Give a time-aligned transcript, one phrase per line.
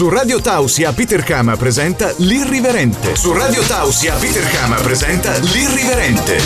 [0.00, 3.14] Su Radio Tausia Peter Kama presenta L'Irriverente.
[3.16, 6.38] Su Radio Tausia Peter Kama presenta L'Irriverente.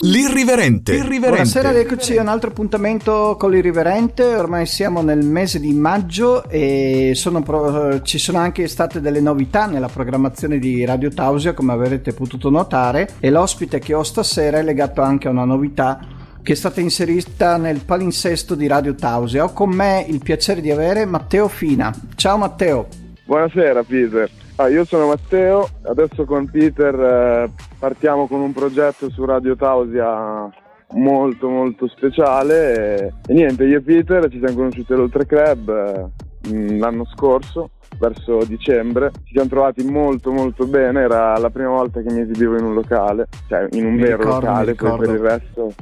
[0.00, 0.94] L'Irriverente.
[0.94, 1.28] L'Irriverente.
[1.28, 4.34] Buonasera, eccoci a un altro appuntamento con l'Irriverente.
[4.34, 9.66] Ormai siamo nel mese di maggio e sono pro- ci sono anche state delle novità
[9.66, 13.10] nella programmazione di Radio Tausia, come avrete potuto notare.
[13.20, 16.00] E l'ospite che ho stasera è legato anche a una novità
[16.46, 19.42] che è stata inserita nel palinsesto di Radio Tausia.
[19.42, 21.92] Ho con me il piacere di avere Matteo Fina.
[22.14, 22.86] Ciao Matteo.
[23.24, 24.30] Buonasera Peter.
[24.54, 30.48] Ah, io sono Matteo, adesso con Peter eh, partiamo con un progetto su Radio Tausia
[30.92, 36.78] molto molto speciale e, e, niente, io e Peter ci siamo conosciuti all'Oltre Club eh,
[36.78, 42.12] l'anno scorso verso dicembre ci siamo trovati molto molto bene era la prima volta che
[42.12, 45.18] mi esibivo in un locale cioè in un mi vero ricordo, locale poi per il
[45.18, 45.72] resto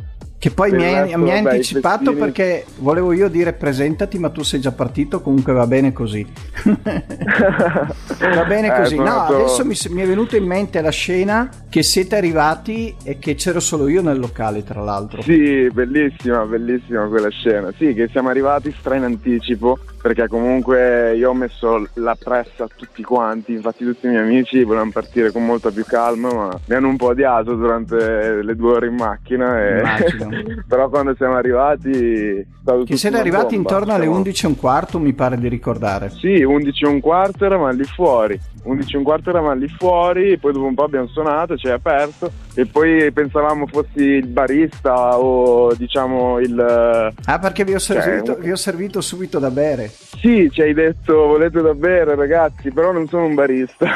[0.45, 4.61] che poi mi hai, mi hai anticipato perché volevo io dire presentati, ma tu sei
[4.61, 6.27] già partito, comunque va bene così.
[6.83, 8.97] va bene eh, così.
[8.97, 13.19] Eh, no, adesso mi, mi, è venuta in mente la scena che siete arrivati e
[13.19, 15.23] che c'ero solo io nel locale, tra l'altro.
[15.23, 17.73] Sì, bellissima, bellissima quella scena.
[17.79, 22.69] Sì, che siamo arrivati stra in anticipo perché comunque io ho messo la pressa a
[22.69, 26.75] tutti quanti, infatti tutti i miei amici volevano partire con molta più calma, ma mi
[26.75, 29.59] hanno un po' odiato durante le due ore in macchina.
[29.67, 29.83] E...
[30.69, 32.47] Però quando siamo arrivati...
[32.85, 36.11] Che siete arrivati bomba, intorno alle 11 e un quarto, mi pare di ricordare.
[36.11, 38.39] Sì, 11 e un quarto eravamo lì fuori.
[38.63, 41.73] 11 e un quarto eravamo lì fuori, poi dopo un po' abbiamo suonato, ci hai
[41.73, 47.13] aperto e poi pensavamo fossi il barista o diciamo il...
[47.25, 49.89] Ah perché vi ho servito, cioè, vi ho servito subito da bere.
[49.89, 53.87] Sì, ci hai detto volete da bere ragazzi, però non sono un barista.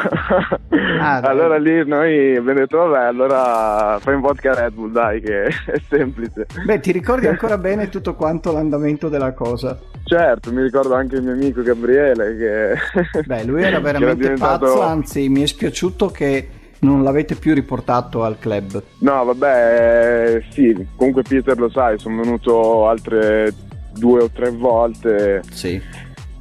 [1.01, 5.45] Ah, allora lì noi abbiamo detto vabbè, allora fai un vodka Red Bull dai che
[5.67, 6.47] è semplice.
[6.65, 9.79] Beh, ti ricordi ancora bene tutto quanto l'andamento della cosa?
[10.05, 13.23] Certo, mi ricordo anche il mio amico Gabriele che...
[13.25, 14.65] Beh, lui era veramente era diventato...
[14.65, 16.49] pazzo, anzi mi è spiaciuto che
[16.81, 18.83] non l'avete più riportato al club.
[18.99, 23.53] No, vabbè, eh, sì, comunque Peter lo sai, sono venuto altre
[23.95, 25.43] due o tre volte.
[25.51, 25.81] Sì.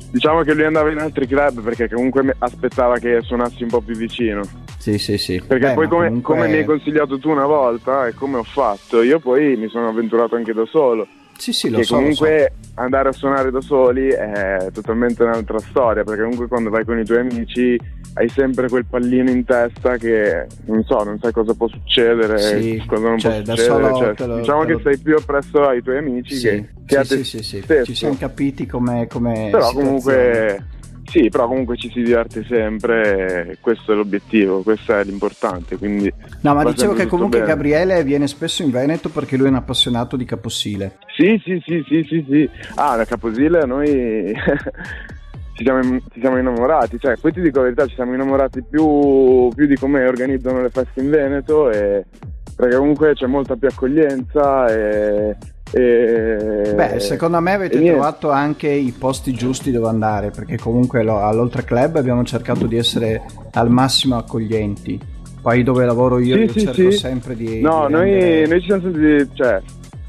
[0.09, 3.95] Diciamo che lui andava in altri club perché comunque aspettava che suonassi un po' più
[3.95, 4.41] vicino.
[4.77, 5.41] Sì, sì, sì.
[5.45, 6.35] Perché Beh, poi come, comunque...
[6.35, 9.89] come mi hai consigliato tu una volta e come ho fatto, io poi mi sono
[9.89, 11.05] avventurato anche da solo.
[11.37, 11.95] Sì, sì, lo che so.
[11.95, 12.81] comunque so.
[12.81, 17.05] andare a suonare da soli è totalmente un'altra storia, perché comunque quando vai con i
[17.05, 17.79] tuoi amici
[18.15, 22.83] hai sempre quel pallino in testa che non so, non sai cosa può succedere, sì,
[22.87, 24.15] cosa non cioè, può succedere.
[24.15, 24.79] Cioè, lo, diciamo che lo...
[24.79, 27.85] stai più appresso ai tuoi amici sì, che, che sì, a te sì, sì, stesso.
[27.85, 29.85] Ci siamo capiti come, come Però situazione.
[29.85, 30.65] comunque
[31.09, 35.77] sì, però comunque ci si diverte sempre, questo è l'obiettivo, questo è l'importante.
[35.77, 37.51] Quindi no, ma dicevo che comunque bene.
[37.51, 40.97] Gabriele viene spesso in Veneto perché lui è un appassionato di Caposile.
[41.15, 42.49] Sì, sì, sì, sì, sì, sì.
[42.75, 44.33] Ah, da Caposile noi
[45.55, 45.81] ci, siamo,
[46.11, 49.75] ci siamo, innamorati, cioè poi ti dico la verità, ci siamo innamorati più, più di
[49.77, 52.05] come organizzano le feste in Veneto e,
[52.53, 55.37] perché comunque c'è molta più accoglienza e
[55.71, 56.73] e...
[56.73, 61.97] Beh, secondo me avete trovato anche i posti giusti dove andare, perché comunque all'Oltre Club
[61.97, 64.99] abbiamo cercato di essere al massimo accoglienti.
[65.41, 66.97] Poi dove lavoro io, sì, io sì, cerco sì.
[66.97, 67.61] sempre di.
[67.61, 68.47] No, di noi, rendere...
[68.47, 69.61] noi, ci siamo sentiti, cioè,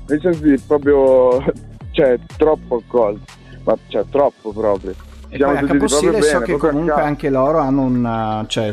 [0.07, 1.45] noi ci siamo sentiti proprio,
[1.93, 3.33] cioè, troppo accolti,
[3.65, 4.95] ma cioè, troppo proprio.
[5.31, 8.45] E poi a Caposile so che comunque anche loro hanno una.
[8.49, 8.73] cioè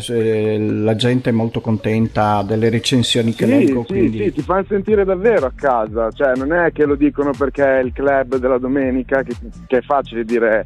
[0.58, 3.82] la gente è molto contenta delle recensioni che sì, leggo.
[3.82, 4.18] Sì, quindi...
[4.24, 6.10] sì, ti fanno sentire davvero a casa.
[6.12, 9.34] Cioè, non è che lo dicono perché è il club della domenica, che,
[9.68, 10.66] che è facile dire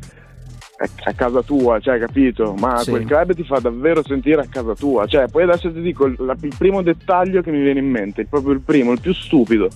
[1.03, 2.53] a casa tua, cioè, capito?
[2.57, 2.91] Ma sì.
[2.91, 5.07] quel club ti fa davvero sentire a casa tua.
[5.07, 8.53] Cioè, poi adesso ti dico il, il primo dettaglio che mi viene in mente, proprio
[8.53, 9.69] il primo, il più stupido.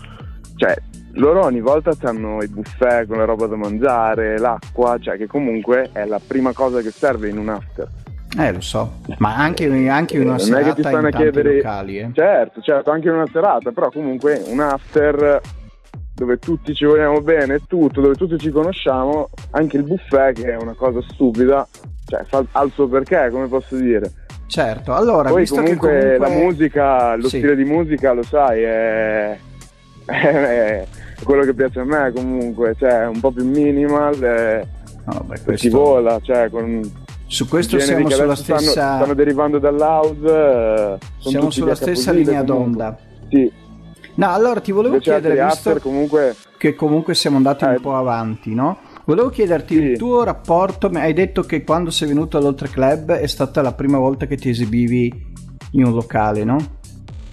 [0.55, 0.75] Cioè,
[1.13, 5.89] loro ogni volta hanno i buffet con la roba da mangiare, l'acqua, cioè che comunque
[5.91, 7.87] è la prima cosa che serve in un after.
[8.37, 11.55] Eh, lo so, ma anche, anche una non serata è che ti stanno a chiedere...
[11.57, 12.09] locali, eh.
[12.13, 15.39] Certo, certo, anche in una serata, però comunque un after
[16.15, 20.55] dove tutti ci vogliamo bene, tutto, dove tutti ci conosciamo, anche il buffet che è
[20.55, 21.67] una cosa stupida,
[22.07, 24.11] cioè fa al suo perché, come posso dire.
[24.47, 27.37] Certo, allora, Poi visto comunque, che comunque la musica, lo sì.
[27.37, 29.37] stile di musica, lo sai, è...
[30.05, 30.85] è
[31.23, 34.67] quello che piace a me comunque, cioè un po' più minimal, eh,
[35.05, 35.57] no, beh, questo...
[35.57, 37.01] si vola, cioè con
[37.33, 42.95] su questo siamo sulla stanno, stessa stanno derivando dall'house eh, siamo sulla stessa linea d'onda
[43.27, 43.51] sì
[44.15, 46.35] no allora ti volevo Invece chiedere visto comunque...
[46.57, 47.69] che comunque siamo andati eh.
[47.69, 48.77] un po' avanti no?
[49.05, 49.81] volevo chiederti sì.
[49.81, 53.97] il tuo rapporto hai detto che quando sei venuto all'Oltre Club è stata la prima
[53.97, 55.11] volta che ti esibivi
[55.71, 56.81] in un locale no?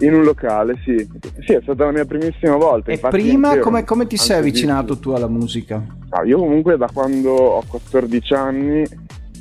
[0.01, 0.97] In un locale, sì.
[1.45, 2.91] Sì, è stata la mia primissima volta.
[2.91, 5.83] E prima come, come, ti sei avvicinato tu alla musica?
[6.11, 8.85] Ah, io comunque da quando ho 14 anni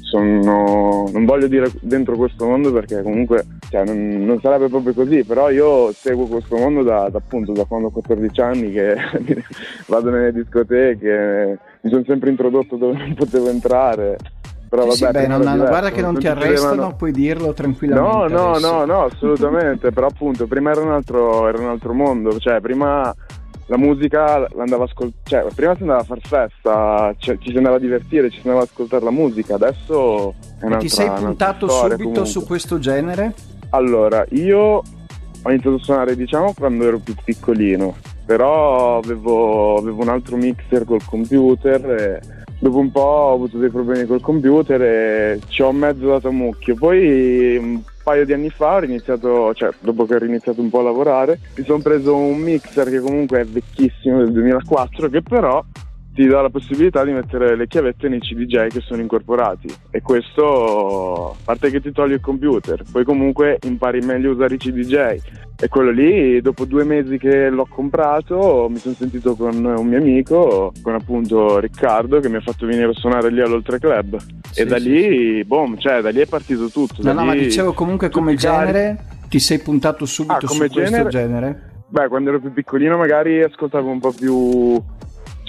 [0.09, 5.23] sono, non voglio dire dentro questo mondo perché comunque cioè, non, non, sarebbe proprio così,
[5.23, 8.95] però io seguo questo mondo da, da, appunto da quando ho 14 anni che
[9.85, 14.17] vado nelle discoteche, mi sono sempre introdotto dove non potevo entrare.
[14.69, 18.33] Però vabbè, sì, beh, non, non, guarda che non ti arrestano, puoi dirlo tranquillamente.
[18.33, 22.38] No, no, no, no, assolutamente, però appunto prima era un altro, era un altro mondo,
[22.38, 23.13] cioè prima
[23.66, 27.57] la musica l'andava a ascoltare, cioè prima si andava a far festa, cioè, ci si
[27.57, 30.89] andava a divertire, ci si andava ad ascoltare la musica, adesso è un'altra E ti
[30.89, 32.25] sei puntato storia, subito comunque.
[32.25, 33.33] su questo genere?
[33.71, 34.60] Allora, io
[35.42, 37.95] ho iniziato a suonare diciamo quando ero più piccolino,
[38.25, 42.21] però avevo, avevo un altro mixer col computer e
[42.59, 46.75] dopo un po' ho avuto dei problemi col computer e ci ho mezzo dato mucchio.
[46.75, 50.79] Poi un paio di anni fa ho iniziato, cioè dopo che ho iniziato un po'
[50.79, 55.63] a lavorare, mi sono preso un mixer che comunque è vecchissimo del 2004 che però
[56.19, 59.74] ti dà la possibilità di mettere le chiavette nei CDJ che sono incorporati.
[59.89, 64.56] E questo a parte che ti toglie il computer poi comunque impari meglio a usare
[64.56, 64.95] i CDJ
[65.62, 69.98] e quello lì dopo due mesi che l'ho comprato mi sono sentito con un mio
[69.98, 74.18] amico con appunto Riccardo che mi ha fatto venire a suonare lì all'Oltre Club.
[74.51, 75.44] Sì, e da sì, lì sì.
[75.45, 77.01] boom cioè da lì è partito tutto.
[77.01, 81.10] No no ma dicevo comunque come genere ti sei puntato subito ah, su genere, questo
[81.10, 81.62] genere?
[81.88, 84.83] Beh quando ero più piccolino magari ascoltavo un po' più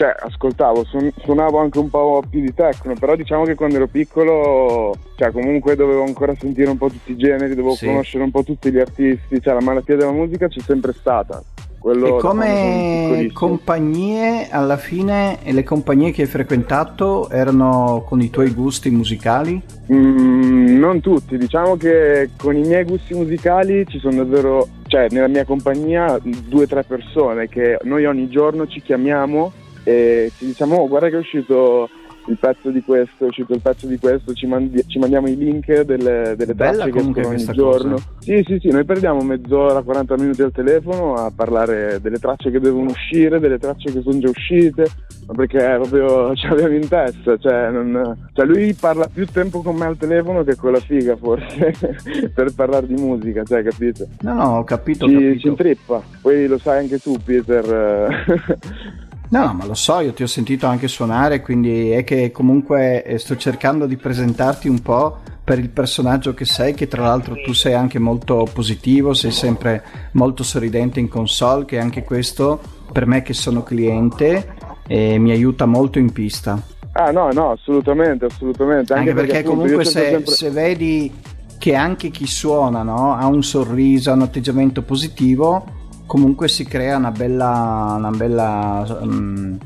[0.00, 3.86] cioè ascoltavo, suon- suonavo anche un po' più di techno, però diciamo che quando ero
[3.86, 7.84] piccolo, cioè comunque dovevo ancora sentire un po' tutti i generi, dovevo sì.
[7.84, 11.42] conoscere un po' tutti gli artisti, cioè la malattia della musica c'è sempre stata.
[11.78, 18.52] Quello e come compagnie, alla fine, le compagnie che hai frequentato erano con i tuoi
[18.52, 19.62] gusti musicali?
[19.92, 25.28] Mm, non tutti, diciamo che con i miei gusti musicali ci sono davvero, cioè nella
[25.28, 29.52] mia compagnia due o tre persone che noi ogni giorno ci chiamiamo
[29.84, 31.88] e ci diciamo oh, guarda che è uscito
[32.26, 35.36] il pezzo di questo, è uscito il pezzo di questo, ci, mandi- ci mandiamo i
[35.36, 37.92] link delle, delle tracce che escono ogni giorno.
[37.92, 38.06] Cosa.
[38.18, 42.60] Sì, sì, sì, noi perdiamo mezz'ora, 40 minuti al telefono a parlare delle tracce che
[42.60, 44.86] devono uscire, delle tracce che sono già uscite,
[45.26, 49.76] ma perché proprio ce l'abbiamo in testa, cioè, non, cioè, lui parla più tempo con
[49.76, 51.72] me al telefono che con la figa forse,
[52.34, 54.06] per parlare di musica, cioè, capito?
[54.20, 55.06] No, no, ho capito.
[55.06, 55.38] Ci, capito.
[55.38, 59.08] ci intrippa, poi lo sai anche tu Peter.
[59.30, 63.04] No, no, ma lo so, io ti ho sentito anche suonare, quindi è che comunque
[63.04, 67.36] eh, sto cercando di presentarti un po' per il personaggio che sei, che tra l'altro
[67.36, 72.60] tu sei anche molto positivo, sei sempre molto sorridente in console, che anche questo
[72.90, 74.54] per me che sono cliente
[74.88, 76.60] eh, mi aiuta molto in pista.
[76.92, 78.92] Ah no, no, assolutamente, assolutamente.
[78.94, 80.32] Anche, anche perché, perché appunto, comunque se, sempre...
[80.32, 81.12] se, vedi
[81.56, 85.64] che anche chi suona no, ha un sorriso, ha un atteggiamento positivo,
[86.10, 89.56] comunque si crea una bella, una bella, um,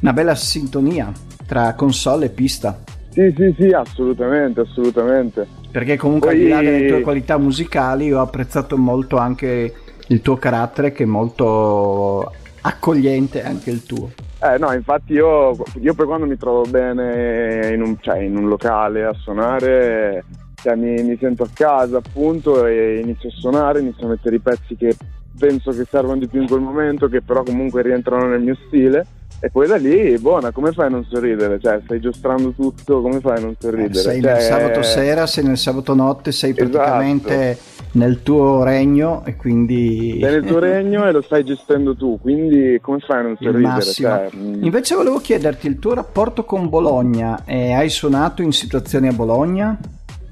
[0.00, 1.12] una bella sintonia
[1.46, 2.78] tra console e pista.
[3.10, 5.46] Sì, sì, sì, assolutamente, assolutamente.
[5.70, 6.38] Perché comunque Poi...
[6.38, 9.74] al di là delle tue qualità musicali ho apprezzato molto anche
[10.06, 14.12] il tuo carattere che è molto accogliente anche il tuo.
[14.42, 18.48] Eh no, infatti io, io poi quando mi trovo bene in un, cioè, in un
[18.48, 20.24] locale a suonare,
[20.54, 24.40] cioè, mi, mi, sento a casa appunto e inizio a suonare, inizio a mettere i
[24.40, 24.96] pezzi che
[25.38, 29.06] penso che servono di più in quel momento, che però comunque rientrano nel mio stile.
[29.44, 31.58] E poi da lì, buona, come fai a non sorridere?
[31.58, 33.94] Cioè, stai giostrando tutto, come fai a non sorridere?
[33.94, 37.88] Sei cioè, nel sabato sera, sei nel sabato notte, sei praticamente esatto.
[37.98, 40.18] nel tuo regno e quindi...
[40.20, 43.82] Sei nel tuo regno e lo stai gestendo tu, quindi come fai a non sorridere?
[43.82, 44.62] Cioè, mm.
[44.62, 47.42] Invece volevo chiederti il tuo rapporto con Bologna.
[47.44, 49.76] Eh, hai suonato in situazioni a Bologna?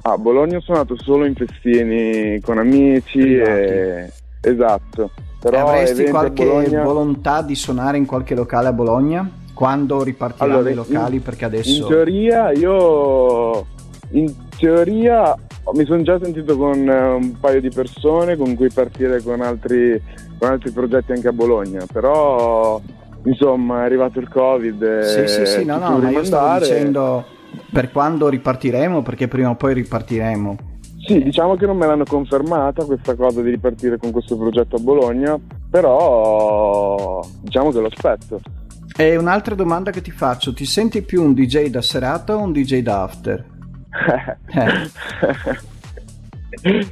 [0.02, 5.10] A Bologna ho suonato solo in festini con amici e Esatto.
[5.40, 6.82] Però e avresti qualche Bologna...
[6.82, 9.28] volontà di suonare in qualche locale a Bologna?
[9.54, 11.16] Quando ripartiranno allora, i locali?
[11.16, 11.82] In, perché adesso...
[11.82, 13.66] In teoria io...
[14.12, 15.36] In teoria
[15.72, 20.00] mi sono già sentito con eh, un paio di persone con cui partire con altri,
[20.38, 22.80] con altri progetti anche a Bologna, però
[23.24, 27.24] insomma è arrivato il covid sì sì sì no no ma io stavo dicendo
[27.70, 30.56] per quando ripartiremo perché prima o poi ripartiremo
[31.06, 34.80] sì, diciamo che non me l'hanno confermata questa cosa di ripartire con questo progetto a
[34.80, 35.38] Bologna,
[35.70, 38.40] però diciamo che lo aspetto.
[38.96, 42.52] E un'altra domanda che ti faccio, ti senti più un DJ da serata o un
[42.52, 43.44] DJ da after?
[46.62, 46.86] eh.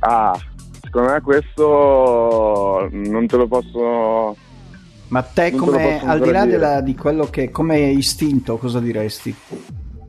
[0.00, 0.36] ah,
[0.82, 4.36] secondo me questo non te lo posso...
[5.08, 9.32] Ma te come, al di là della, di quello che, come istinto, cosa diresti?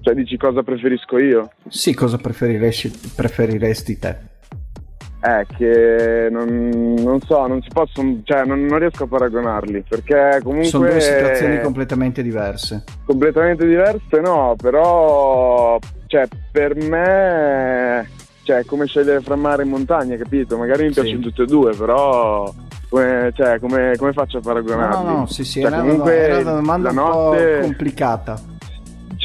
[0.05, 1.49] Cioè dici cosa preferisco io?
[1.67, 4.17] Sì, cosa preferiresti, preferiresti te?
[5.19, 10.41] è che non, non, so, non si possono, cioè non, non, riesco a paragonarli perché
[10.43, 12.83] comunque sono due situazioni completamente diverse.
[13.03, 18.07] Completamente diverse, no, però cioè, per me
[18.43, 20.55] cioè, è come scegliere fra mare e montagna, capito?
[20.55, 22.53] Magari mi piacciono tutte e due, però
[22.89, 25.03] come, cioè, come, come faccio a paragonarli?
[25.03, 27.57] No, no, sì, sì, cioè, era, comunque era una domanda un notte...
[27.57, 28.53] po' complicata.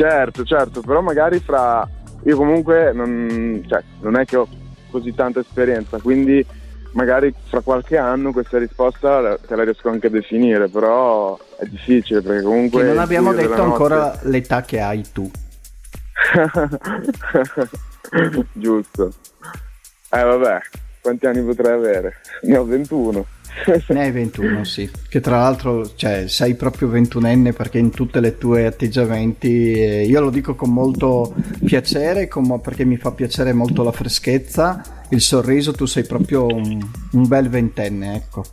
[0.01, 1.87] Certo, certo, però magari fra
[2.25, 4.49] io comunque non, cioè, non è che ho
[4.91, 6.43] così tanta esperienza, quindi
[6.93, 12.23] magari fra qualche anno questa risposta te la riesco anche a definire, però è difficile
[12.23, 12.81] perché comunque...
[12.81, 15.31] Che non abbiamo detto ancora l'età che hai tu.
[18.53, 19.13] Giusto.
[20.13, 20.61] Eh vabbè,
[21.03, 22.23] quanti anni potrei avere?
[22.45, 23.27] Ne ho 21.
[23.89, 24.91] ne hai 21, sì.
[25.09, 30.21] Che tra l'altro, cioè, sei proprio ventunenne perché in tutti i tuoi atteggiamenti, eh, io
[30.21, 35.73] lo dico con molto piacere, com- perché mi fa piacere molto la freschezza, il sorriso,
[35.73, 36.81] tu sei proprio un,
[37.13, 38.45] un bel ventenne, ecco.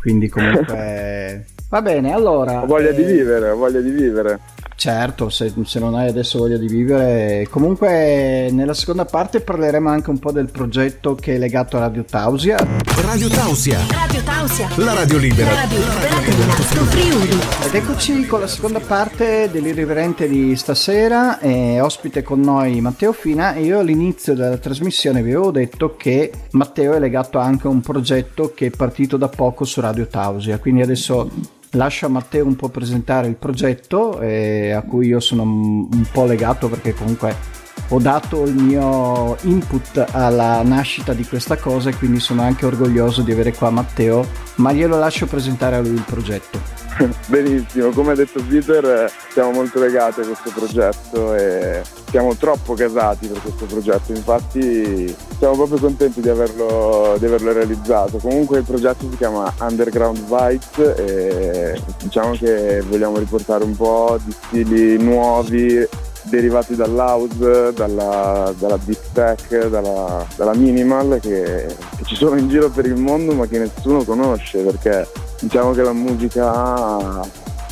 [0.00, 1.46] Quindi comunque...
[1.74, 2.62] Va bene, allora...
[2.62, 2.94] Ho voglia eh...
[2.94, 4.38] di vivere, ho voglia di vivere.
[4.76, 7.48] Certo, se, se, non hai adesso voglia di vivere.
[7.50, 12.04] Comunque, nella seconda parte parleremo anche un po' del progetto che è legato a Radio
[12.04, 12.64] Tausia.
[13.02, 13.80] Radio Tausia.
[13.90, 14.68] Radio Tausia.
[14.76, 15.50] La radio libera.
[15.50, 17.38] La radio libera Friuli.
[17.66, 21.40] Ed eccoci con la seconda parte dell'irriverente di stasera.
[21.40, 23.54] È ospite con noi Matteo Fina.
[23.54, 27.80] E io all'inizio della trasmissione vi avevo detto che Matteo è legato anche a un
[27.80, 30.58] progetto che è partito da poco su Radio Tausia.
[30.60, 31.28] Quindi adesso
[31.74, 36.24] lascio a Matteo un po' presentare il progetto eh, a cui io sono un po'
[36.24, 37.62] legato perché comunque
[37.94, 43.22] ho dato il mio input alla nascita di questa cosa e quindi sono anche orgoglioso
[43.22, 46.58] di avere qua Matteo, ma glielo lascio presentare a lui il progetto.
[47.28, 53.28] Benissimo, come ha detto Peter siamo molto legati a questo progetto e siamo troppo casati
[53.28, 58.18] per questo progetto, infatti siamo proprio contenti di averlo, di averlo realizzato.
[58.18, 64.32] Comunque il progetto si chiama Underground Vibes e diciamo che vogliamo riportare un po' di
[64.32, 65.86] stili nuovi
[66.24, 71.66] derivati dall'house, dalla, dalla deep tech, dalla, dalla minimal che,
[71.96, 75.06] che, ci sono in giro per il mondo ma che nessuno conosce perché
[75.40, 77.20] diciamo che la musica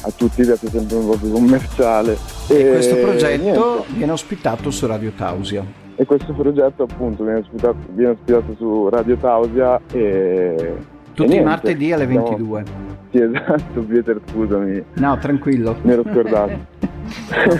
[0.04, 2.16] a tutti piace sempre un po' più commerciale.
[2.48, 3.84] E, e questo progetto niente.
[3.94, 5.64] viene ospitato su Radio Tausia.
[5.94, 10.76] E questo progetto appunto viene ospitato, viene ospitato su Radio Tausia e...
[11.14, 12.64] Tutti i martedì alle 22.
[13.10, 14.82] Sì, esatto, Pieter, scusami.
[14.94, 15.76] No, tranquillo.
[15.82, 16.71] Mi ero scordato.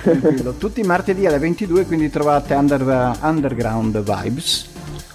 [0.02, 0.54] Tranquillo.
[0.54, 4.70] Tutti i martedì alle 22, quindi trovate Under, Underground Vibes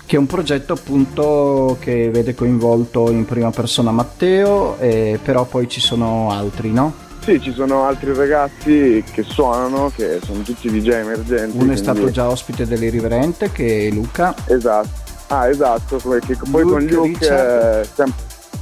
[0.07, 5.67] che è un progetto appunto che vede coinvolto in prima persona Matteo, eh, però poi
[5.67, 6.93] ci sono altri, no?
[7.19, 11.57] Sì, ci sono altri ragazzi che suonano, che sono tutti DJ emergenti.
[11.57, 14.33] Uno è stato già ospite dell'Irriverente, che è Luca.
[14.45, 15.05] Esatto.
[15.27, 18.13] Ah, esatto, perché poi Luke, con Luke eh, siamo,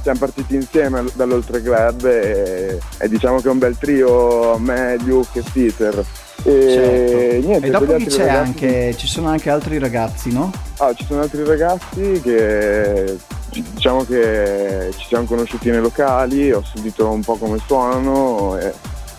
[0.06, 5.40] siamo, partiti insieme dall'Oltre Club e, e, diciamo che è un bel trio, me, Luke
[5.40, 6.04] e Peter.
[6.44, 7.46] E, certo.
[7.46, 8.38] niente, e dopo chi c'è ragazzi...
[8.38, 10.52] anche, ci sono anche altri ragazzi, no?
[10.78, 13.16] Ah, ci sono altri ragazzi che
[13.50, 18.72] diciamo che ci siamo conosciuti nei locali, ho sentito un po' come suonano e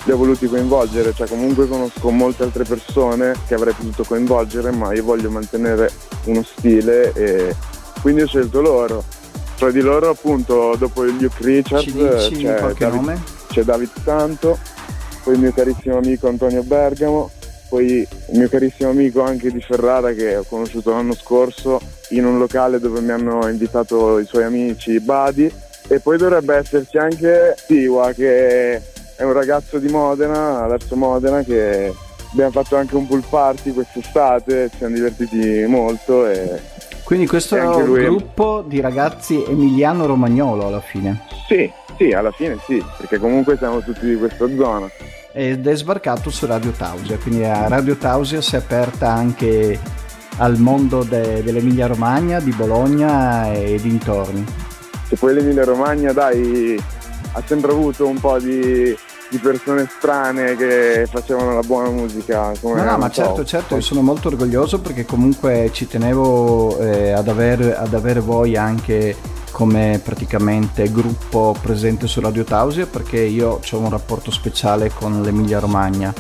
[0.06, 4.94] li ho voluti coinvolgere, cioè comunque conosco molte altre persone che avrei potuto coinvolgere, ma
[4.94, 5.92] io voglio mantenere
[6.26, 7.56] uno stile e
[8.02, 9.04] quindi ho scelto loro.
[9.58, 14.60] Tra di loro appunto dopo il Luke Richard c'è David, c'è David Santo,
[15.24, 17.32] poi il mio carissimo amico Antonio Bergamo,
[17.68, 22.38] poi il mio carissimo amico anche di Ferrara che ho conosciuto l'anno scorso in un
[22.38, 25.52] locale dove mi hanno invitato i suoi amici Badi.
[25.88, 28.76] E poi dovrebbe esserci anche Tiwa che
[29.16, 31.92] è un ragazzo di Modena, verso Modena che
[32.32, 36.76] abbiamo fatto anche un pool party quest'estate, ci siamo divertiti molto e
[37.08, 41.22] quindi questo è un gruppo di ragazzi emiliano-romagnolo alla fine?
[41.48, 44.92] Sì, sì, alla fine sì, perché comunque siamo tutti di questa zona
[45.32, 49.80] ed è sbarcato su Radio Tausia, quindi a Radio Tausia si è aperta anche
[50.40, 54.46] al mondo de- dell'Emilia Romagna, di Bologna e dintorni.
[55.08, 56.78] E poi l'Emilia Romagna, dai,
[57.32, 58.94] ha sempre avuto un po' di,
[59.30, 62.52] di persone strane che facevano la buona musica.
[62.62, 63.14] no, no, ma so.
[63.14, 68.20] certo, certo, io sono molto orgoglioso perché comunque ci tenevo eh, ad, aver, ad avere
[68.20, 69.16] voi anche
[69.52, 75.60] come praticamente gruppo presente su Radio Tausia perché io ho un rapporto speciale con l'Emilia
[75.60, 76.14] Romagna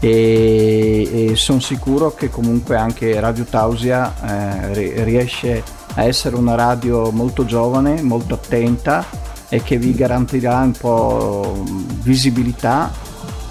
[0.00, 5.62] e, e sono sicuro che comunque anche Radio Tausia eh, riesce
[5.94, 11.62] a essere una radio molto giovane, molto attenta e che vi garantirà un po'
[12.02, 12.90] visibilità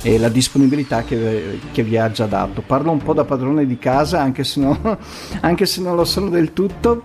[0.02, 2.62] e la disponibilità che, che, vi ha già dato.
[2.62, 4.78] Parlo un po' da padrone di casa, anche se, no,
[5.42, 7.04] anche se non lo sono del tutto,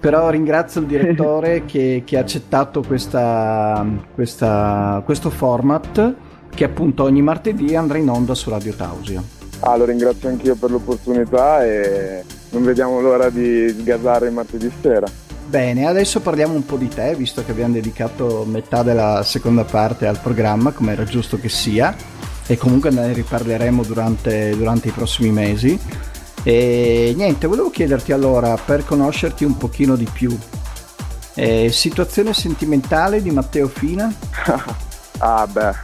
[0.00, 6.14] Però ringrazio il direttore che, che, ha accettato questa, questa, questo format
[6.54, 9.22] che appunto ogni martedì andrà in onda su Radio Tausia.
[9.60, 15.06] Ah, lo ringrazio anch'io per l'opportunità e non vediamo l'ora di sgasare martedì sera.
[15.48, 20.06] Bene, adesso parliamo un po' di te, visto che abbiamo dedicato metà della seconda parte
[20.06, 21.96] al programma, come era giusto che sia,
[22.46, 25.80] e comunque ne riparleremo durante, durante i prossimi mesi.
[26.42, 30.36] E niente, volevo chiederti allora, per conoscerti un pochino di più,
[31.32, 34.12] eh, situazione sentimentale di Matteo Fina?
[35.16, 35.74] ah beh,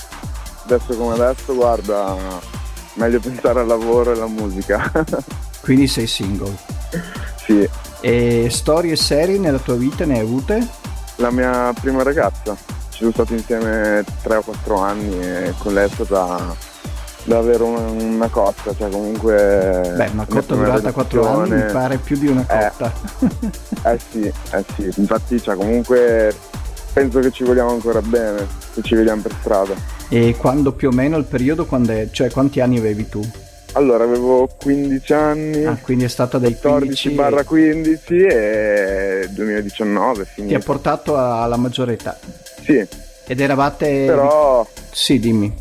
[0.64, 2.14] adesso come adesso, guarda,
[2.96, 4.92] meglio pensare al lavoro e alla musica.
[5.62, 6.54] Quindi sei single?
[7.46, 7.83] Sì.
[8.06, 10.68] E storie serie nella tua vita ne hai avute?
[11.16, 12.54] La mia prima ragazza,
[12.90, 16.54] ci sono stati insieme 3 o 4 anni e con lei è stata
[17.24, 19.94] davvero una, cotta, cioè comunque...
[19.96, 22.92] Beh, una cotta durata 4 anni mi pare più di una eh, cotta.
[23.84, 26.36] Eh, eh sì, eh sì, infatti cioè, comunque
[26.92, 29.72] penso che ci vogliamo ancora bene, se ci vediamo per strada.
[30.10, 33.26] E quando più o meno il periodo, è, cioè quanti anni avevi tu?
[33.76, 35.64] Allora, avevo 15 anni.
[35.64, 40.24] Ah, quindi è stata dai 14 barra 15 e 2019.
[40.24, 40.54] Finito.
[40.54, 42.16] Ti ha portato alla maggiore età?
[42.62, 42.86] Sì.
[43.26, 44.04] Ed eravate...
[44.06, 44.64] Però...
[44.92, 45.52] Sì, dimmi.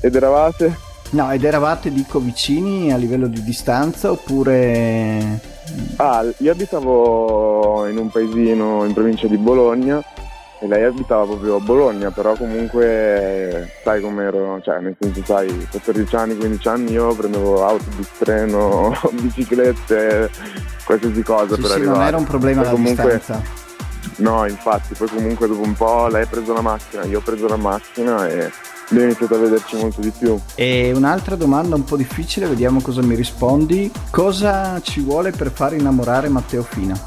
[0.00, 0.76] Ed eravate?
[1.10, 5.40] No, ed eravate, dico, vicini a livello di distanza oppure...
[5.96, 10.02] Ah, io abitavo in un paesino in provincia di Bologna
[10.62, 16.14] e lei abitava proprio a Bologna, però comunque sai com'ero, cioè nel senso sai, 14
[16.14, 20.30] anni, 15 anni io prendevo autobus, treno, biciclette,
[20.84, 21.98] qualsiasi cosa sì, per sì, arrivare.
[21.98, 23.42] non era un problema la comunque, distanza.
[24.18, 27.48] No, infatti, poi comunque dopo un po' lei ha preso la macchina, io ho preso
[27.48, 28.48] la macchina e
[28.88, 30.38] abbiamo iniziato a vederci molto di più.
[30.54, 33.90] E un'altra domanda un po' difficile, vediamo cosa mi rispondi.
[34.10, 36.94] Cosa ci vuole per far innamorare Matteo Fina?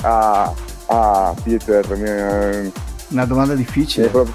[0.00, 2.70] ah, Ah, Peter, mi...
[3.08, 4.10] Una domanda difficile.
[4.10, 4.34] Mi hai, proprio,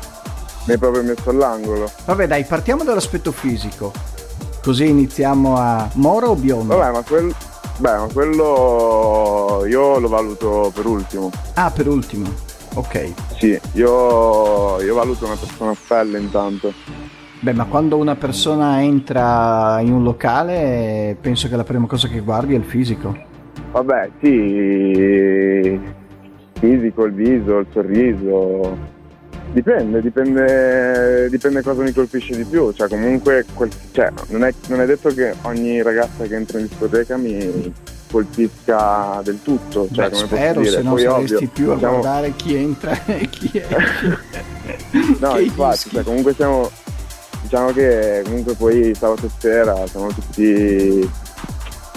[0.66, 1.92] mi hai proprio messo all'angolo.
[2.06, 3.92] Vabbè, dai, partiamo dall'aspetto fisico.
[4.63, 6.76] Così iniziamo a Moro o biondo?
[6.76, 7.32] Vabbè, ma, quel...
[7.78, 11.30] Beh, ma quello io lo valuto per ultimo.
[11.54, 12.28] Ah, per ultimo.
[12.74, 13.13] Ok.
[13.38, 16.74] Sì, io, io valuto una persona a pelle intanto.
[17.39, 22.22] Beh, ma quando una persona entra in un locale, penso che la prima cosa che
[22.22, 23.15] guardi è il fisico.
[23.72, 25.80] Vabbè, sì,
[26.60, 28.96] fisico, il viso, il sorriso.
[29.52, 32.72] Dipende, dipende, dipende cosa mi colpisce di più.
[32.72, 36.67] Cioè, comunque, quel, cioè, non, è, non, è, detto che ogni ragazza che entra in
[36.67, 37.74] discoteca mi
[38.12, 39.88] colpisca del tutto.
[39.91, 42.00] Cioè, Beh, spero, se no saresti ovvio, più a diciamo...
[42.00, 43.67] guardare chi entra e chi è.
[45.20, 46.70] no, infatti, cioè, comunque siamo.
[47.39, 51.10] Diciamo che comunque poi sabato sera siamo tutti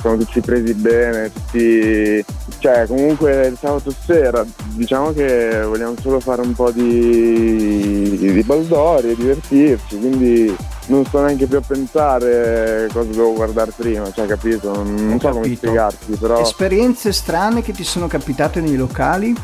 [0.00, 2.24] siamo tutti presi bene, tutti...
[2.60, 4.44] cioè comunque il sabato sera
[4.74, 11.20] diciamo che vogliamo solo fare un po' di, di baldori e divertirci, quindi non sto
[11.20, 14.72] neanche più a pensare cosa devo guardare prima, cioè capito?
[14.72, 15.40] Non, non so capito.
[15.40, 16.40] come spiegarti, però...
[16.40, 19.34] Esperienze strane che ti sono capitate nei locali?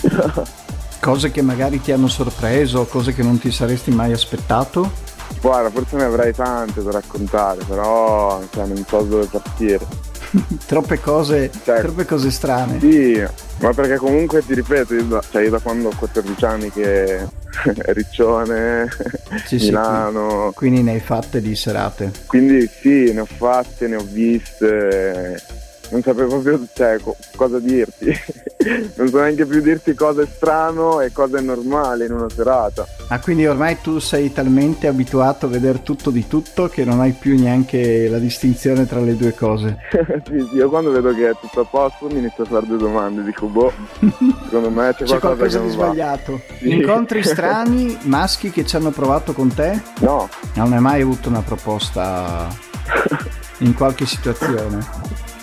[1.00, 4.90] cose che magari ti hanno sorpreso, cose che non ti saresti mai aspettato?
[5.40, 9.86] Guarda, forse ne avrei tante da raccontare, però cioè, non so dove partire.
[10.66, 12.78] troppe, cose, cioè, troppe cose strane.
[12.80, 13.22] Sì,
[13.60, 17.26] ma perché comunque ti ripeto, io da, cioè io da quando ho 14 anni che
[17.92, 18.88] Riccione,
[19.44, 20.48] sì, Milano.
[20.50, 22.10] Sì, quindi ne hai fatte di serate.
[22.26, 25.40] Quindi sì, ne ho fatte, ne ho viste
[25.90, 26.98] non sapevo più cioè,
[27.36, 28.06] cosa dirti.
[28.96, 32.86] non so neanche più dirti cosa è strano e cosa è normale in una serata.
[33.08, 37.12] Ah, quindi ormai tu sei talmente abituato a vedere tutto di tutto che non hai
[37.12, 39.78] più neanche la distinzione tra le due cose.
[40.24, 42.78] sì, sì, io quando vedo che è tutto a posto mi inizio a fare due
[42.78, 43.72] domande, dico boh,
[44.44, 46.40] secondo me c'è, c'è qualcosa, qualcosa di sbagliato.
[46.58, 46.70] Sì.
[46.70, 49.80] Incontri strani, maschi che ci hanno provato con te?
[50.00, 50.28] No.
[50.54, 52.48] Non hai mai avuto una proposta
[53.58, 55.33] in qualche situazione?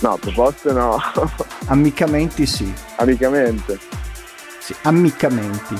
[0.00, 1.00] No, proposte no.
[1.66, 2.72] Ammicamenti sì.
[2.96, 3.78] Amicamente.
[4.58, 5.74] Sì, ammicamenti.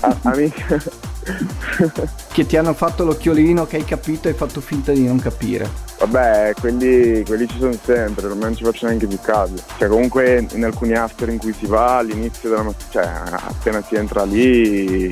[0.00, 0.82] A- amica.
[2.32, 5.68] che ti hanno fatto l'occhiolino che hai capito e hai fatto finta di non capire.
[5.98, 9.54] Vabbè, quelli, quelli ci sono sempre, ormai non ci faccio neanche più caso.
[9.78, 13.94] Cioè, comunque in alcuni after in cui si va all'inizio della mattina, cioè appena si
[13.94, 15.08] entra lì,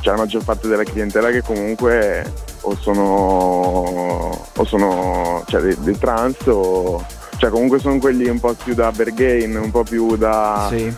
[0.00, 5.98] c'è la maggior parte della clientela che comunque o sono, o sono cioè, dei, dei
[5.98, 7.04] trans o
[7.40, 10.66] cioè comunque sono quelli un po' più da Bergain, un po' più da...
[10.70, 10.94] Sì.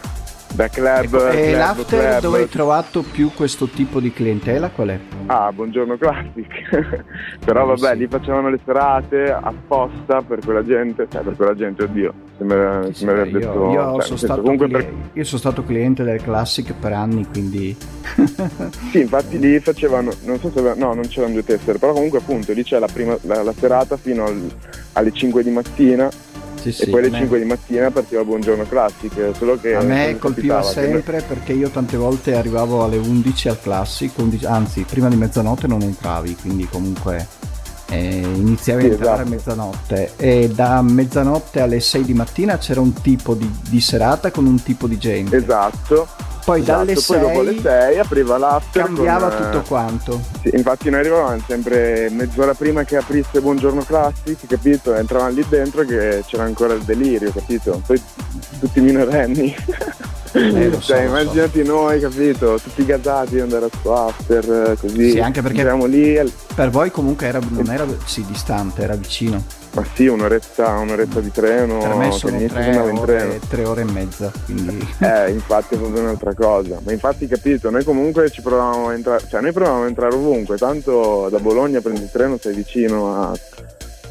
[0.55, 1.05] Da club.
[1.15, 2.21] Ecco, e club, l'after club.
[2.21, 4.99] dove hai trovato più questo tipo di clientela qual è?
[5.27, 7.05] Ah, buongiorno classic.
[7.43, 7.97] Però vabbè, sì.
[7.99, 12.93] lì facevano le serate apposta per quella gente, cioè per quella gente, oddio, sembra, Sì,
[12.93, 13.71] sì, aver io, detto...
[13.71, 17.27] io cioè, sono senso, comunque cli- per- io sono stato cliente del Classic per anni,
[17.27, 17.75] quindi...
[18.91, 22.53] Sì, infatti lì facevano, non so se no, non c'erano due tessere, però comunque appunto
[22.53, 24.51] lì c'è la, prima, la, la serata fino al-
[24.93, 26.11] alle 5 di mattina
[26.63, 29.75] Sì, e sì, poi alle a me- 5 di mattina partiva Buongiorno Classic, solo che...
[29.75, 30.87] A me colpiva capitava?
[30.87, 35.17] Che sempre perché io tante volte arrivavo alle 11 al Classic, 11 anzi prima di
[35.17, 37.27] mezzanotte non entravi, quindi comunque
[37.91, 39.29] eh, iniziavi Sì, a entrare esatto.
[39.29, 44.31] a mezzanotte e da mezzanotte alle 6 di mattina c'era un tipo di, di serata
[44.31, 45.37] con un tipo di gente.
[45.37, 46.09] Esatto.
[46.45, 46.85] Poi esatto.
[46.85, 50.21] dalle Poi dopo le 6 6 apriva l'after cambiava con, eh, tutto quanto.
[50.43, 54.95] Sì, infatti noi arrivavamo sempre mezz'ora prima che aprisse Buongiorno Classic, capito?
[54.95, 57.81] Entravamo lì dentro che c'era ancora il delirio, capito?
[57.87, 58.03] Poi
[58.61, 59.55] tutti minorenni.
[60.33, 61.21] Eh, lo so, cioè, lo so.
[61.21, 62.59] immaginati noi, capito?
[62.63, 65.11] Tutti gasati andare a after, eh, così.
[65.13, 68.95] Sì, anche perché- Eravamo lì, al- Per voi comunque era, non era sì, distante, era
[68.95, 69.43] vicino.
[69.75, 71.79] ma sì, un'oretta, un'oretta di treno.
[71.79, 74.87] per me sono tre ore, tre ore e mezza, quindi...
[75.01, 76.79] Eh, infatti è proprio un'altra cosa.
[76.85, 80.57] Ma infatti capito, noi comunque ci provavamo a entrare, cioè noi provavamo a entrare ovunque,
[80.59, 83.33] tanto da Bologna prendi il treno, sei vicino a,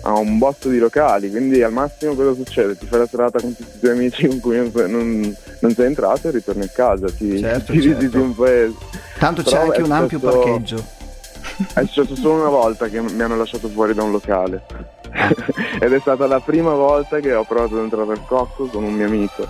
[0.04, 2.78] a un botto di locali, quindi al massimo cosa succede?
[2.78, 5.86] Ti fai la serata con tutti i tuoi amici con cui non, non- non sei
[5.86, 7.98] entrato e ritorni a casa, ti, Certo, ti certo.
[8.00, 8.74] visiti un paese.
[9.20, 10.84] Tanto c'è Però anche è un ampio stato- parcheggio.
[11.74, 14.64] È successo solo una volta che mi hanno lasciato fuori da un locale.
[15.80, 18.94] Ed è stata la prima volta che ho provato ad entrare al cocco con un
[18.94, 19.46] mio amico.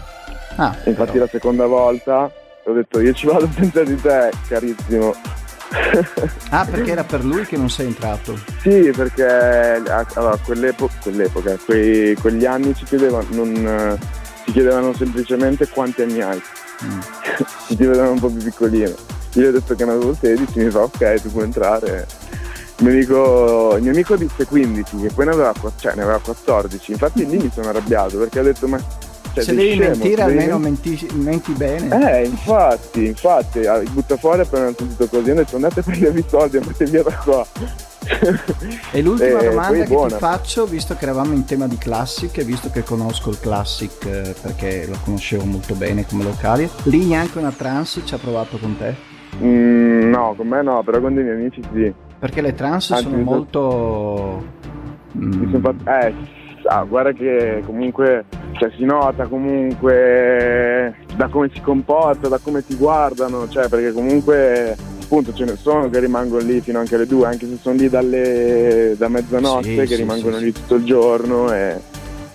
[0.58, 1.24] Ah, Infatti però.
[1.24, 2.30] la seconda volta
[2.66, 5.14] ho detto io ci vado senza di te, carissimo.
[6.50, 8.38] Ah, perché era per lui che non sei entrato.
[8.62, 13.98] sì, perché a- allora, quell'epo- quell'epoca, quei, quegli anni ci chiedevano, non, eh,
[14.46, 16.42] ci chiedevano semplicemente quanti anni hai.
[16.84, 17.00] Mm.
[17.68, 18.90] Ci chiedevano un po' più piccolino.
[19.36, 22.08] Io gli ho detto che ne avevo 16, mi fa ok, tu puoi entrare.
[22.78, 26.18] Il mio, amico, il mio amico disse 15 e poi ne aveva, cioè, ne aveva
[26.20, 26.92] 14.
[26.92, 28.80] Infatti lì mi sono arrabbiato perché ho detto ma...
[29.34, 32.20] Cioè, Se devi scemo, mentire, devi almeno men- menti, menti bene.
[32.20, 36.20] Eh, infatti, infatti, ah, butta fuori appena ho sentito così, ho detto andate a prendervi
[36.20, 37.46] i soldi, andate via da qua.
[38.92, 42.44] E l'ultima Eh, domanda che ti faccio, visto che eravamo in tema di Classic e
[42.44, 47.38] visto che conosco il Classic eh, perché lo conoscevo molto bene come locale, lì neanche
[47.38, 48.96] una trans ci ha provato con te?
[49.42, 51.94] Mm, no, con me no, però con dei miei amici sì.
[52.20, 54.44] Perché le trans Anzi, sono molto...
[55.18, 56.14] Mm, son fatto- eh,
[56.66, 58.26] ah, guarda che comunque
[58.58, 64.76] cioè, si nota comunque da come si comporta, da come ti guardano, cioè perché comunque
[65.02, 67.90] appunto ce ne sono che rimangono lì fino anche alle due, anche se sono lì
[67.90, 71.76] dalle, da mezzanotte Sì, che sì, rimangono sì, lì tutto il giorno e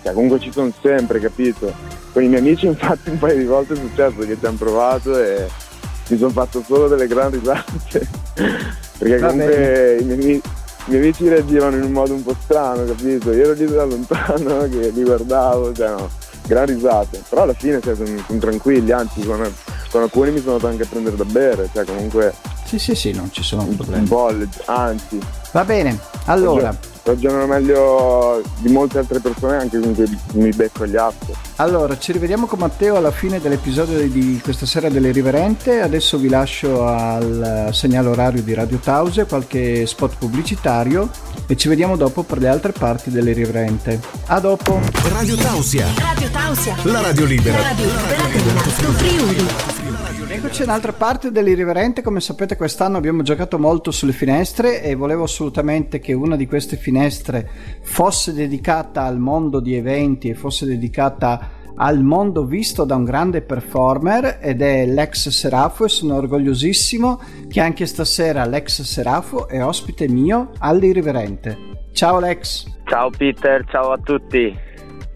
[0.03, 1.73] cioè, comunque ci sono sempre, capito?
[2.13, 5.17] Con i miei amici infatti un paio di volte è successo che ci hanno provato
[5.19, 5.47] e
[6.09, 8.07] mi sono fatto solo delle grandi risate
[8.97, 10.41] perché comunque i miei, ami-
[10.87, 13.31] i miei amici reagivano in un modo un po' strano, capito?
[13.31, 16.09] Io ero lì da lontano che li guardavo, cioè no,
[16.47, 19.41] gran risate, però alla fine cioè, sono, sono tranquilli, anzi con,
[19.91, 22.33] con alcuni mi sono andato anche a prendere da bere, cioè comunque
[22.65, 24.07] Sì, sì, sì, non ci sono un, un problemi.
[24.07, 25.19] po', le- anzi,
[25.51, 26.75] Va bene, allora,
[27.07, 31.35] ragionano meglio di molte altre persone anche con cui mi becco gli after.
[31.57, 35.81] allora, ci rivediamo con Matteo alla fine dell'episodio di questa sera dell'Irriverente.
[35.81, 41.09] Adesso vi lascio al segnale orario di Radio Tause, qualche spot pubblicitario
[41.47, 43.99] e ci vediamo dopo per le altre parti dell'Irriverente.
[44.27, 44.79] A dopo!
[45.09, 46.75] Radio Tausia, Radio Tausia.
[46.83, 47.57] la radio libera.
[47.57, 49.76] La radio libera dell'Alto Friuli.
[50.37, 55.23] Eccoci in un'altra parte dell'Irriverente, come sapete quest'anno abbiamo giocato molto sulle finestre e volevo
[55.23, 57.49] assolutamente che una di queste finestre
[57.81, 63.41] fosse dedicata al mondo di eventi e fosse dedicata al mondo visto da un grande
[63.41, 70.07] performer ed è l'ex Serafo e sono orgogliosissimo che anche stasera l'ex Serafo è ospite
[70.07, 71.87] mio all'Irriverente.
[71.93, 72.67] Ciao Lex!
[72.83, 74.55] Ciao Peter, ciao a tutti.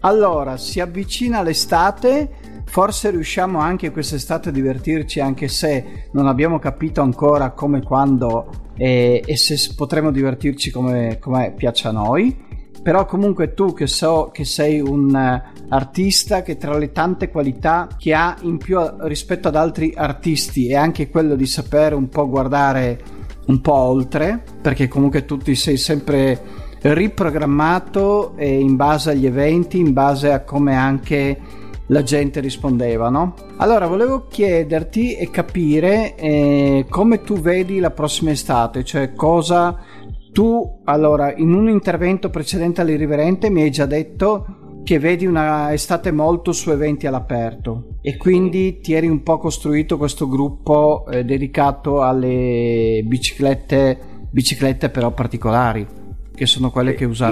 [0.00, 2.41] Allora, si avvicina l'estate,
[2.72, 9.22] forse riusciamo anche quest'estate a divertirci anche se non abbiamo capito ancora come, quando e,
[9.26, 12.34] e se potremo divertirci come, come piace a noi.
[12.82, 17.88] Però comunque tu che so che sei un eh, artista che tra le tante qualità
[17.98, 22.26] che ha in più rispetto ad altri artisti è anche quello di sapere un po'
[22.26, 22.98] guardare
[23.48, 26.40] un po' oltre, perché comunque tu ti sei sempre
[26.80, 31.60] riprogrammato eh, in base agli eventi, in base a come anche
[31.92, 33.34] la gente rispondeva, no?
[33.58, 39.78] Allora, volevo chiederti e capire eh, come tu vedi la prossima estate, cioè cosa
[40.32, 46.10] tu, allora, in un intervento precedente all'Irriverente mi hai già detto che vedi una estate
[46.10, 52.02] molto su eventi all'aperto e quindi ti eri un po' costruito questo gruppo eh, dedicato
[52.02, 53.98] alle biciclette,
[54.30, 55.86] biciclette però particolari,
[56.34, 57.30] che sono quelle che, usa,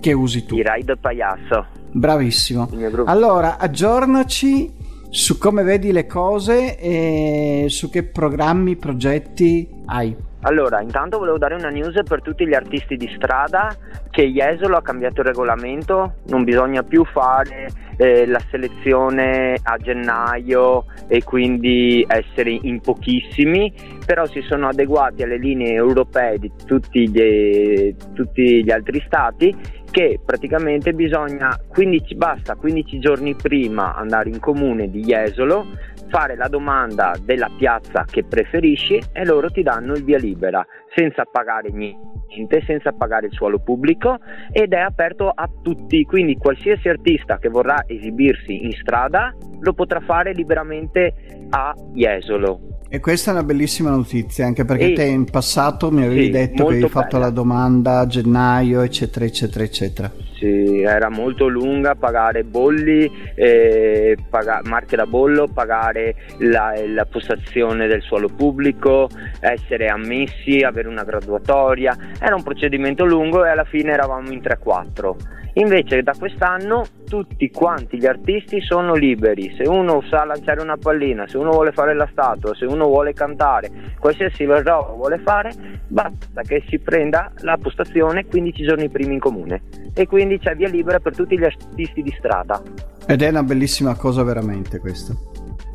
[0.00, 0.54] che usi tu.
[0.54, 1.77] I ride pagliasso.
[1.98, 2.68] Bravissimo.
[3.06, 4.72] Allora, aggiornaci
[5.10, 10.16] su come vedi le cose e su che programmi, progetti hai.
[10.42, 13.74] Allora, intanto volevo dare una news per tutti gli artisti di strada
[14.10, 20.84] che Jesolo ha cambiato il regolamento, non bisogna più fare eh, la selezione a gennaio
[21.08, 23.74] e quindi essere in pochissimi,
[24.06, 29.54] però si sono adeguati alle linee europee di tutti gli, tutti gli altri stati
[29.98, 35.66] che praticamente bisogna 15, basta 15 giorni prima andare in comune di Jesolo
[36.08, 41.24] fare la domanda della piazza che preferisci e loro ti danno il via libera senza
[41.24, 44.18] pagare niente, senza pagare il suolo pubblico
[44.52, 49.98] ed è aperto a tutti, quindi qualsiasi artista che vorrà esibirsi in strada lo potrà
[49.98, 51.12] fare liberamente
[51.50, 52.67] a Jesolo.
[52.90, 56.30] E questa è una bellissima notizia, anche perché e, te in passato mi avevi sì,
[56.30, 60.10] detto che avevi fatto la domanda a gennaio, eccetera, eccetera, eccetera.
[60.38, 67.88] Sì, era molto lunga pagare bolli, eh, paga- marche da bollo, pagare la, la postazione
[67.88, 71.94] del suolo pubblico, essere ammessi, avere una graduatoria.
[72.18, 77.98] Era un procedimento lungo e alla fine eravamo in 3-4 Invece da quest'anno tutti quanti
[77.98, 82.08] gli artisti sono liberi, se uno sa lanciare una pallina, se uno vuole fare la
[82.12, 85.52] statua, se uno vuole cantare, qualsiasi roba vuole fare,
[85.86, 89.62] basta che si prenda la postazione 15 giorni prima in comune
[89.94, 92.62] e quindi c'è via libera per tutti gli artisti di strada.
[93.06, 95.14] Ed è una bellissima cosa veramente questa.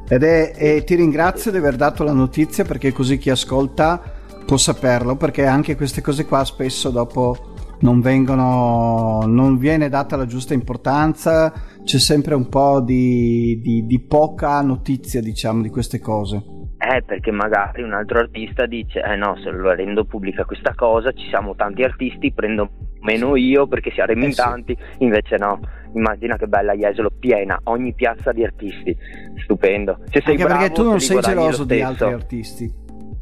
[0.08, 4.02] Ed è, e ti ringrazio di aver dato la notizia perché così chi ascolta
[4.46, 10.26] può saperlo perché anche queste cose qua spesso dopo non, vengono, non viene data la
[10.26, 16.63] giusta importanza, c'è sempre un po' di, di, di poca notizia, diciamo, di queste cose.
[16.86, 21.14] Eh, perché magari un altro artista dice, eh no, se lo rendo pubblica questa cosa,
[21.14, 25.04] ci siamo tanti artisti, prendo meno io perché siamo in eh tanti, sì.
[25.04, 25.62] invece no.
[25.94, 28.96] Immagina che bella Jesolo, piena, ogni piazza di artisti,
[29.44, 30.00] stupendo.
[30.10, 32.74] Se sei Anche bravo, perché tu non sei geloso di altri artisti.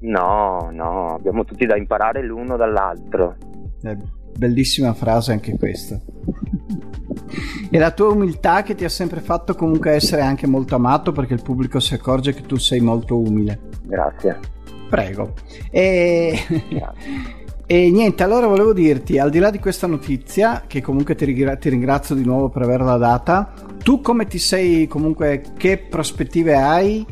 [0.01, 3.35] No, no, abbiamo tutti da imparare l'uno dall'altro.
[3.83, 5.99] Eh Bellissima frase anche questa.
[7.69, 11.33] e la tua umiltà che ti ha sempre fatto comunque essere anche molto amato perché
[11.33, 13.59] il pubblico si accorge che tu sei molto umile.
[13.83, 14.39] Grazie.
[14.89, 15.33] Prego.
[15.69, 16.37] E...
[16.69, 17.39] Grazie.
[17.71, 21.55] E niente, allora volevo dirti, al di là di questa notizia, che comunque ti, ringra-
[21.55, 27.05] ti, ringrazio di nuovo per averla data, tu come ti sei comunque, che prospettive hai?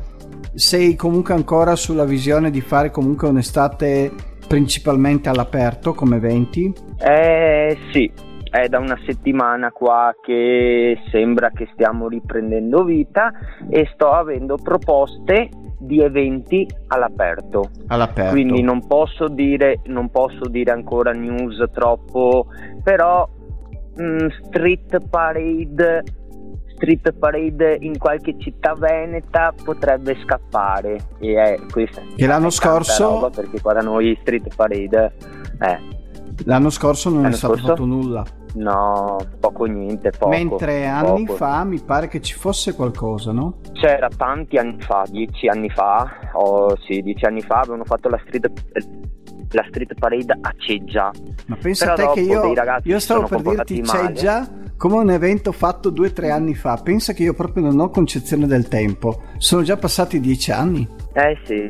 [0.53, 4.11] Sei comunque ancora sulla visione di fare comunque un'estate
[4.49, 6.73] principalmente all'aperto come eventi?
[6.97, 8.11] Eh sì,
[8.49, 13.31] è da una settimana qua che sembra che stiamo riprendendo vita
[13.69, 17.69] e sto avendo proposte di eventi all'aperto.
[17.87, 18.31] all'aperto.
[18.31, 22.47] Quindi non posso dire, non posso dire ancora news troppo,
[22.83, 23.29] però
[23.97, 26.03] mh, mm, street parade
[26.79, 33.59] street parade in qualche città veneta potrebbe scappare e è questa che l'anno scorso perché
[33.61, 35.13] qua da noi street parade
[35.59, 35.79] eh.
[36.45, 37.67] l'anno scorso non l'anno è stato scorso?
[37.67, 41.37] fatto nulla no poco niente poco, mentre anni poco.
[41.37, 43.57] fa mi pare che ci fosse qualcosa no?
[43.73, 48.19] c'era tanti anni fa dieci anni fa oh sì dieci anni fa avevano fatto la
[48.25, 48.51] street
[49.51, 51.11] la street parade a Ceggia
[51.45, 54.47] ma pensa Però a te che io, io stavo per dirti Ceggia
[54.79, 56.77] come un evento fatto due o tre anni fa.
[56.81, 59.23] Pensa che io proprio non ho concezione del tempo.
[59.37, 60.87] Sono già passati dieci anni.
[61.11, 61.67] Eh sì.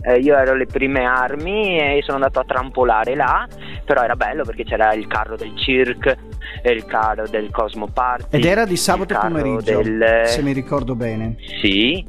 [0.00, 3.46] Eh, io ero alle prime armi e sono andato a trampolare là,
[3.84, 6.16] però era bello perché c'era il carro del Cirque,
[6.62, 8.36] il carro del Cosmo Party.
[8.36, 10.22] Ed era di sabato pomeriggio, del...
[10.26, 11.36] se mi ricordo bene.
[11.60, 12.06] Sì,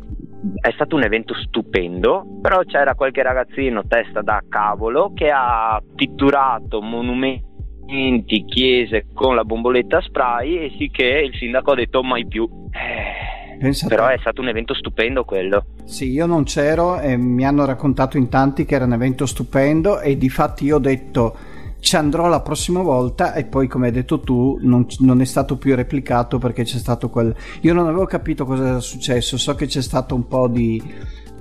[0.59, 6.81] è stato un evento stupendo, però c'era qualche ragazzino testa da cavolo che ha pitturato
[6.81, 12.47] monumenti chiese con la bomboletta spray e sì che il sindaco ha detto mai più.
[12.71, 13.95] Eh, Pensate.
[13.95, 15.65] Però è stato un evento stupendo quello.
[15.85, 20.01] Sì, io non c'ero e mi hanno raccontato in tanti che era un evento stupendo
[20.01, 21.35] e di fatti io ho detto
[21.83, 25.57] ci andrò la prossima volta e poi come hai detto tu non, non, è stato
[25.57, 27.35] più replicato perché c'è stato quel...
[27.59, 30.81] Io non avevo capito cosa era successo, so che c'è stato un po' di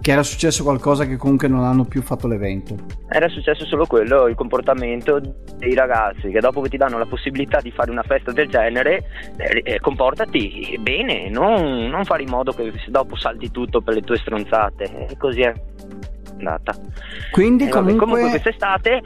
[0.01, 2.75] che era successo qualcosa che comunque non hanno più fatto l'evento.
[3.09, 5.21] Era successo solo quello, il comportamento
[5.59, 9.05] dei ragazzi che dopo che ti danno la possibilità di fare una festa del genere,
[9.37, 14.01] eh, eh comportati bene, non, non, fare in modo che dopo salti tutto per le
[14.01, 15.07] tue stronzate.
[15.09, 15.55] E così è
[16.37, 16.75] andata.
[17.31, 17.95] Quindi comunque...
[17.95, 19.03] Vabbè, comunque quest'estate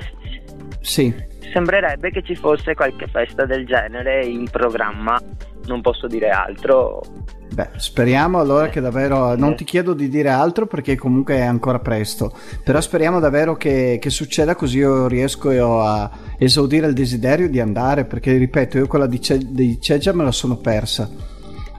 [0.80, 1.14] sì.
[1.52, 5.20] sembrerebbe che ci fosse qualche festa del genere in programma
[5.66, 7.00] non posso dire altro.
[7.52, 9.36] Beh, speriamo allora che davvero.
[9.36, 12.32] Non ti chiedo di dire altro perché comunque è ancora presto.
[12.62, 18.04] Però speriamo davvero che, che succeda così io riesco a esaudire il desiderio di andare.
[18.04, 21.08] Perché ripeto, io quella di, Ce- di Ceggia me la sono persa.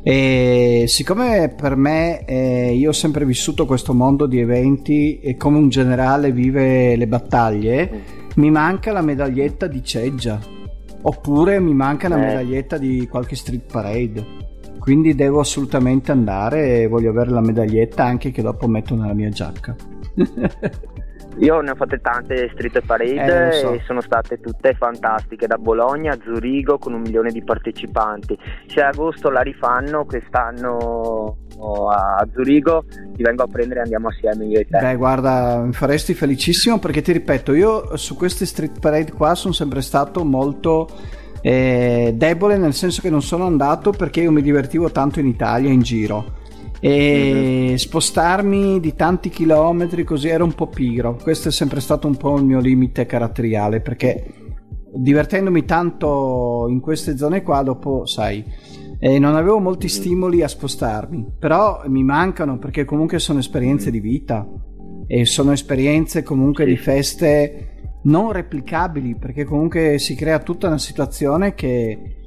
[0.04, 5.58] E siccome per me eh, io ho sempre vissuto questo mondo di eventi e come
[5.58, 8.04] un generale vive le battaglie,
[8.38, 10.40] mi manca la medaglietta di Ceggia.
[11.02, 12.26] Oppure mi manca una eh.
[12.26, 14.26] medaglietta di qualche street parade.
[14.80, 19.30] Quindi devo assolutamente andare e voglio avere la medaglietta anche che dopo metto nella mia
[19.30, 19.76] giacca.
[21.40, 23.74] Io ne ho fatte tante street parade eh, so.
[23.74, 28.38] e sono state tutte fantastiche, da Bologna a Zurigo con un milione di partecipanti.
[28.68, 31.38] Se agosto la rifanno, quest'anno
[31.92, 34.80] a Zurigo ti vengo a prendere e andiamo assieme io e te.
[34.80, 39.54] Beh, guarda, mi faresti felicissimo perché ti ripeto, io su queste street parade qua sono
[39.54, 40.90] sempre stato molto
[41.42, 45.70] eh, debole nel senso che non sono andato perché io mi divertivo tanto in Italia
[45.70, 46.37] in giro
[46.80, 47.76] e mm-hmm.
[47.76, 52.38] spostarmi di tanti chilometri così era un po' pigro questo è sempre stato un po'
[52.38, 54.26] il mio limite caratteriale perché
[54.94, 58.44] divertendomi tanto in queste zone qua dopo sai
[59.00, 59.96] eh, non avevo molti mm-hmm.
[59.96, 64.48] stimoli a spostarmi però mi mancano perché comunque sono esperienze di vita
[65.08, 67.72] e sono esperienze comunque di feste
[68.04, 72.18] non replicabili perché comunque si crea tutta una situazione che,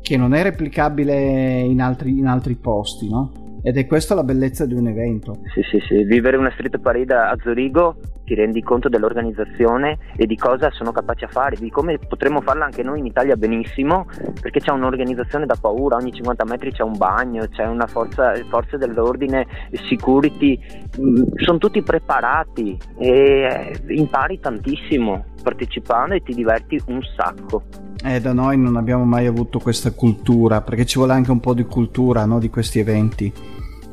[0.00, 3.37] che non è replicabile in altri, in altri posti, no?
[3.62, 5.40] Ed è questa la bellezza di un evento.
[5.54, 6.04] Sì, sì, sì.
[6.04, 7.96] Vivere una street parade a Zurigo
[8.28, 12.66] ti rendi conto dell'organizzazione e di cosa sono capaci a fare, di come potremmo farla
[12.66, 14.06] anche noi in Italia benissimo,
[14.40, 18.76] perché c'è un'organizzazione da paura, ogni 50 metri c'è un bagno, c'è una forza, forze
[18.76, 19.46] dell'ordine,
[19.88, 20.60] security,
[21.00, 27.87] mm, sono tutti preparati e eh, impari tantissimo partecipando e ti diverti un sacco.
[28.04, 31.52] Eh, da noi non abbiamo mai avuto questa cultura, perché ci vuole anche un po'
[31.52, 33.32] di cultura no, di questi eventi.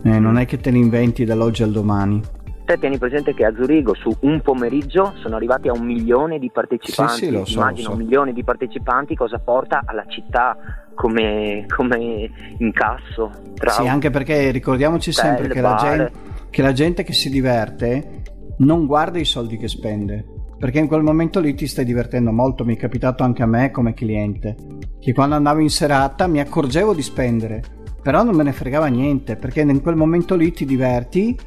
[0.03, 2.21] Eh, non è che te ne inventi dall'oggi al domani.
[2.65, 6.51] Te tieni presente che a Zurigo su un pomeriggio sono arrivati a un milione di
[6.51, 7.13] partecipanti.
[7.13, 7.99] Sì, sì, lo so, Immagino lo so.
[7.99, 10.55] un milione di partecipanti cosa porta alla città
[10.93, 13.31] come, come incasso.
[13.67, 16.11] Sì, anche perché ricordiamoci sempre che la, gente,
[16.49, 18.21] che la gente che si diverte
[18.57, 20.34] non guarda i soldi che spende
[20.65, 22.65] perché in quel momento lì ti stai divertendo molto.
[22.65, 24.55] Mi è capitato anche a me come cliente
[24.99, 27.61] che quando andavo in serata mi accorgevo di spendere,
[28.01, 31.37] però non me ne fregava niente perché in quel momento lì ti diverti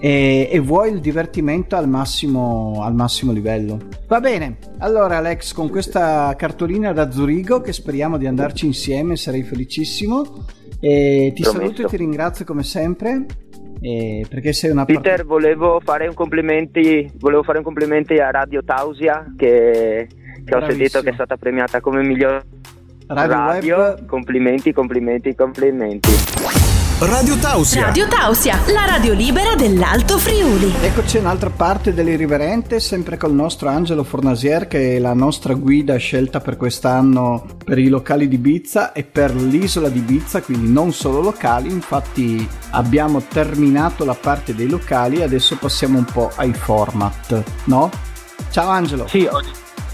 [0.00, 3.78] e, e vuoi il divertimento al massimo, al massimo livello.
[4.08, 9.44] Va bene, allora Alex, con questa cartolina da Zurigo che speriamo di andarci insieme, sarei
[9.44, 10.44] felicissimo.
[10.80, 11.62] E ti Promesso.
[11.62, 13.26] saluto e ti ringrazio come sempre.
[13.82, 15.24] Eh, perché sei una Peter, part...
[15.24, 20.06] volevo fare un complimenti, volevo fare un complimenti a Radio Tausia che,
[20.44, 22.42] che ho sentito che è stata premiata come miglior
[23.06, 23.36] radio.
[23.36, 23.96] radio.
[24.06, 26.59] Complimenti, complimenti, complimenti.
[27.00, 27.86] Radio Tausia.
[27.86, 30.70] Radio Tausia, la radio libera dell'Alto Friuli.
[30.82, 36.40] Eccoci un'altra parte dell'Irriverente, sempre col nostro Angelo Fornasier che è la nostra guida scelta
[36.40, 41.22] per quest'anno per i locali di Bizza e per l'isola di Bizza, quindi non solo
[41.22, 41.70] locali.
[41.70, 47.90] Infatti abbiamo terminato la parte dei locali e adesso passiamo un po' ai format, no?
[48.50, 49.06] Ciao Angelo.
[49.08, 49.48] Sì, oggi...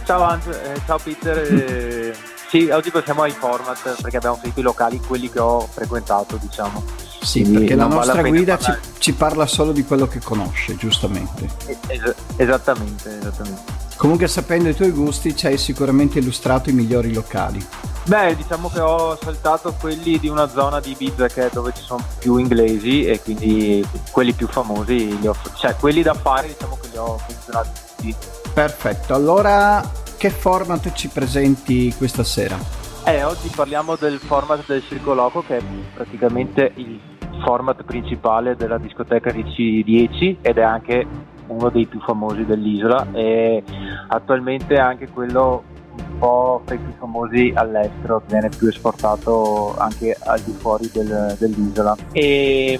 [0.04, 1.38] ciao, Angelo, eh, ciao Peter.
[1.38, 2.14] Eh...
[2.56, 6.82] Sì, oggi passiamo ai format perché abbiamo finito i locali, quelli che ho frequentato, diciamo.
[7.20, 11.50] Sì, Quindi perché la nostra guida ci, ci, parla solo di quello che conosce, giustamente.
[11.88, 13.60] Es- esattamente, esattamente.
[13.96, 17.62] Comunque sapendo i tuoi gusti ci hai sicuramente illustrato i migliori locali.
[18.04, 21.82] Beh, diciamo che ho saltato quelli di una zona di Ibiza che è dove ci
[21.82, 26.88] sono più inglesi e quindi quelli più famosi, ho, cioè quelli da fare diciamo che
[26.90, 28.16] li ho menzionati tutti.
[28.54, 32.56] Perfetto, allora che format ci presenti questa sera?
[33.04, 35.62] Eh, oggi parliamo del format del Circo Loco che è
[35.94, 36.98] praticamente il
[37.44, 41.06] format principale della discoteca DC10 ed è anche
[41.48, 43.62] uno dei più famosi dell'isola e
[44.08, 45.62] attualmente anche quello
[45.96, 51.36] un po' tra i più famosi all'estero, viene più esportato anche al di fuori del,
[51.38, 51.96] dell'isola.
[52.12, 52.78] E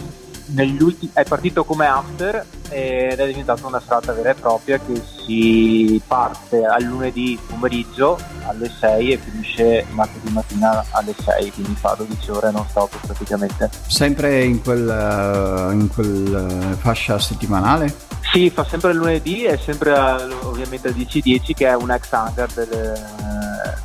[0.81, 6.01] ultimi, è partito come after ed è diventata una strada vera e propria che si
[6.07, 12.31] parte al lunedì pomeriggio alle 6 e finisce martedì mattina alle 6 quindi fa 12
[12.31, 18.06] ore non stop praticamente sempre in quel, uh, in quel uh, fascia settimanale?
[18.37, 22.13] Sì, fa sempre il lunedì e sempre uh, ovviamente al 10.10 che è un ex
[22.13, 22.93] hangar del,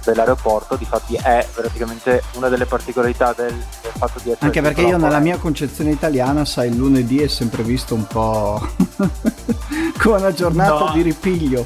[0.04, 4.46] dell'aeroporto, difatti è praticamente una delle particolarità del, del fatto di essere...
[4.46, 8.60] Anche perché io nella mia concezione italiana, sai, il lunedì è sempre visto un po'
[9.98, 10.92] come una giornata no.
[10.94, 11.66] di ripiglio.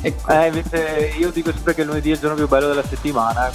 [0.00, 0.30] ecco.
[0.30, 3.50] eh, invece io dico sempre che il lunedì è il giorno più bello della settimana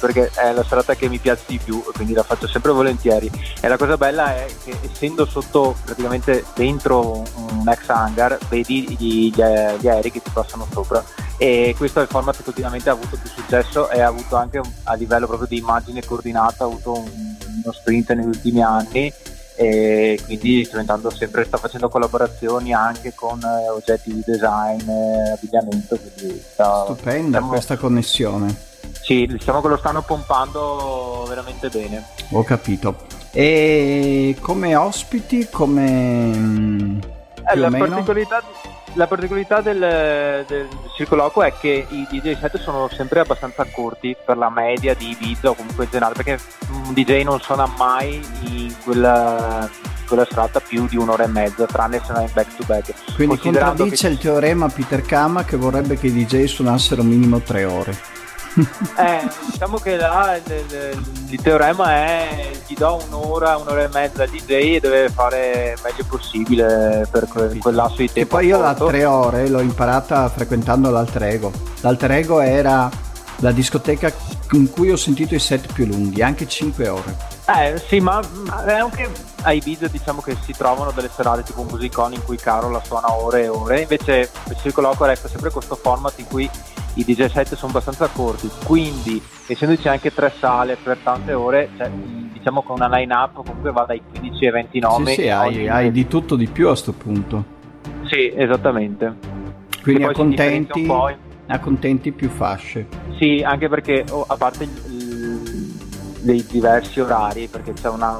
[0.00, 3.68] perché è la serata che mi piace di più quindi la faccio sempre volentieri e
[3.68, 8.09] la cosa bella è che essendo sotto praticamente dentro un ex hangar
[8.48, 9.40] vedi gli, gli
[9.88, 11.02] aerei che ti passano sopra
[11.36, 14.60] e questo è il format che ultimamente ha avuto più successo e ha avuto anche
[14.84, 17.10] a livello proprio di immagine coordinata ha avuto un,
[17.62, 19.12] uno sprint negli ultimi anni
[19.60, 25.98] e quindi diventando sempre sta facendo collaborazioni anche con eh, oggetti di design, eh, abbigliamento.
[26.52, 28.56] Sta, Stupenda stiamo, questa connessione.
[29.02, 32.06] Sì, diciamo che lo stanno pompando veramente bene.
[32.30, 33.04] Ho capito.
[33.32, 37.18] E come ospiti, come...
[37.52, 38.42] Eh, la particolarità
[38.94, 44.36] la particolarità del, del circoloquio è che i DJ set sono sempre abbastanza corti per
[44.36, 46.38] la media di Ibiza o comunque in generale perché
[46.72, 49.68] un DJ non suona mai in quella,
[50.08, 53.14] quella serata più di un'ora e mezza tranne se non è in back to back.
[53.14, 54.12] Quindi contraddice che...
[54.12, 58.18] il teorema Peter Kama che vorrebbe che i DJ suonassero minimo tre ore
[58.98, 64.24] eh, diciamo che là il, il, il, teorema è gli do un'ora, un'ora e mezza
[64.24, 68.20] al DJ e deve fare il meglio possibile per que, quel lasso di tempo.
[68.20, 71.52] E poi io la tre ore l'ho imparata frequentando l'alter ego.
[71.80, 72.90] L'alter ego era
[73.36, 74.12] la discoteca
[74.52, 77.16] in cui ho sentito i set più lunghi, anche 5 ore.
[77.46, 78.20] Eh sì, ma
[78.66, 79.10] anche
[79.42, 83.12] a Ibiza diciamo che si trovano delle serate tipo musiconi in cui Carol la suona
[83.12, 86.48] ore e ore, invece il Circolo resta sempre questo format in cui
[86.94, 91.90] i DJ set sono abbastanza corti, quindi essendoci anche tre sale per tante ore, cioè,
[91.90, 95.06] diciamo con una line up comunque va dai 15 ai 20 nomi.
[95.06, 97.58] Sì, sì hai, hai, di tutto di più a questo punto.
[98.04, 99.14] Sì, esattamente.
[99.82, 100.86] Quindi accontenti,
[101.46, 102.86] accontenti più fasce.
[103.18, 104.68] Sì, anche perché oh, a parte
[106.20, 108.18] dei diversi orari, perché c'è una,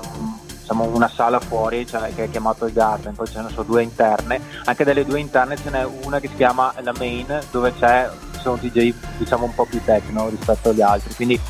[0.70, 3.82] diciamo, una sala fuori cioè, che è chiamata il Garden, poi ce ne sono due
[3.82, 8.08] interne, anche delle due interne ce n'è una che si chiama la Main, dove c'è,
[8.40, 11.40] sono DJ diciamo un po' più techno rispetto agli altri, quindi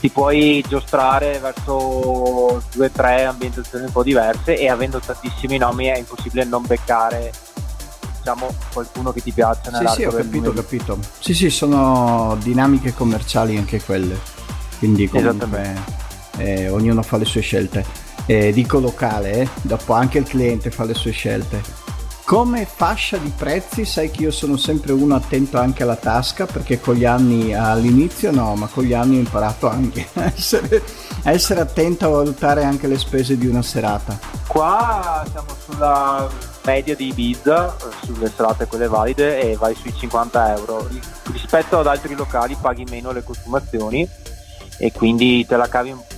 [0.00, 5.86] ti puoi giostrare verso due o tre ambientazioni un po' diverse e avendo tantissimi nomi
[5.86, 7.30] è impossibile non beccare
[8.18, 10.98] diciamo qualcuno che ti piace sì sì ho capito ho capito.
[11.20, 14.18] Sì sì sono dinamiche commerciali anche quelle.
[14.78, 15.76] Quindi comunque
[16.38, 17.84] eh, ognuno fa le sue scelte.
[18.26, 19.48] Eh, dico locale, eh?
[19.62, 21.82] dopo anche il cliente fa le sue scelte.
[22.24, 26.80] Come fascia di prezzi, sai che io sono sempre uno attento anche alla tasca perché
[26.80, 30.82] con gli anni all'inizio no, ma con gli anni ho imparato anche a essere,
[31.24, 34.18] a essere attento a valutare anche le spese di una serata.
[34.46, 36.28] Qua siamo sulla
[36.64, 40.88] media di Ibiza, sulle serate quelle valide, e vai sui 50 euro.
[41.32, 44.08] Rispetto ad altri locali paghi meno le consumazioni
[44.78, 46.11] e quindi te la cavi un po'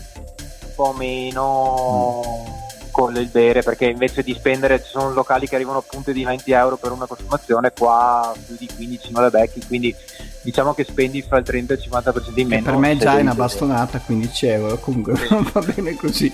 [0.97, 2.91] meno mm.
[2.91, 6.25] con il bere perché invece di spendere ci sono locali che arrivano a punte di
[6.25, 9.95] 20 euro per una consumazione qua più di 15 non le becchi quindi
[10.43, 13.17] diciamo che spendi fra il 30 e il 50% in meno che per me già
[13.17, 15.27] è una bastonata 15 euro comunque sì.
[15.53, 16.33] va bene così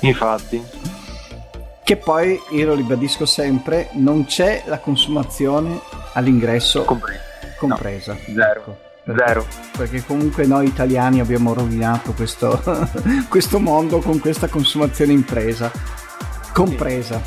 [0.00, 0.62] infatti
[1.82, 5.80] che poi io lo ribadisco sempre non c'è la consumazione
[6.12, 7.22] all'ingresso compresa,
[7.58, 8.12] compresa.
[8.12, 8.89] No, zero ecco.
[9.04, 9.46] Perché, Zero.
[9.76, 12.62] Perché comunque noi italiani abbiamo rovinato questo,
[13.28, 15.70] questo mondo con questa consumazione impresa.
[16.52, 17.20] Compresa.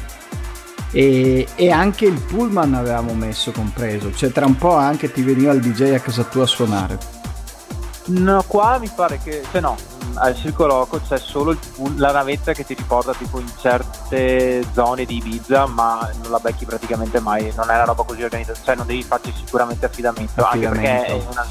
[0.89, 0.97] Sì.
[0.97, 5.51] E, e, anche il pullman avevamo messo compreso, cioè tra un po' anche ti veniva
[5.51, 7.12] il DJ a casa tua a suonare.
[8.05, 9.77] No, qua mi pare che, cioè no,
[10.15, 11.59] al Circo Loco c'è solo il,
[11.95, 16.65] la navetta che ti riporta tipo in certe zone di Ibiza, ma non la becchi
[16.65, 20.77] praticamente mai, non è una roba così organizzata, cioè non devi farci sicuramente affidamento, affidamento.
[20.77, 21.47] anche perché è una,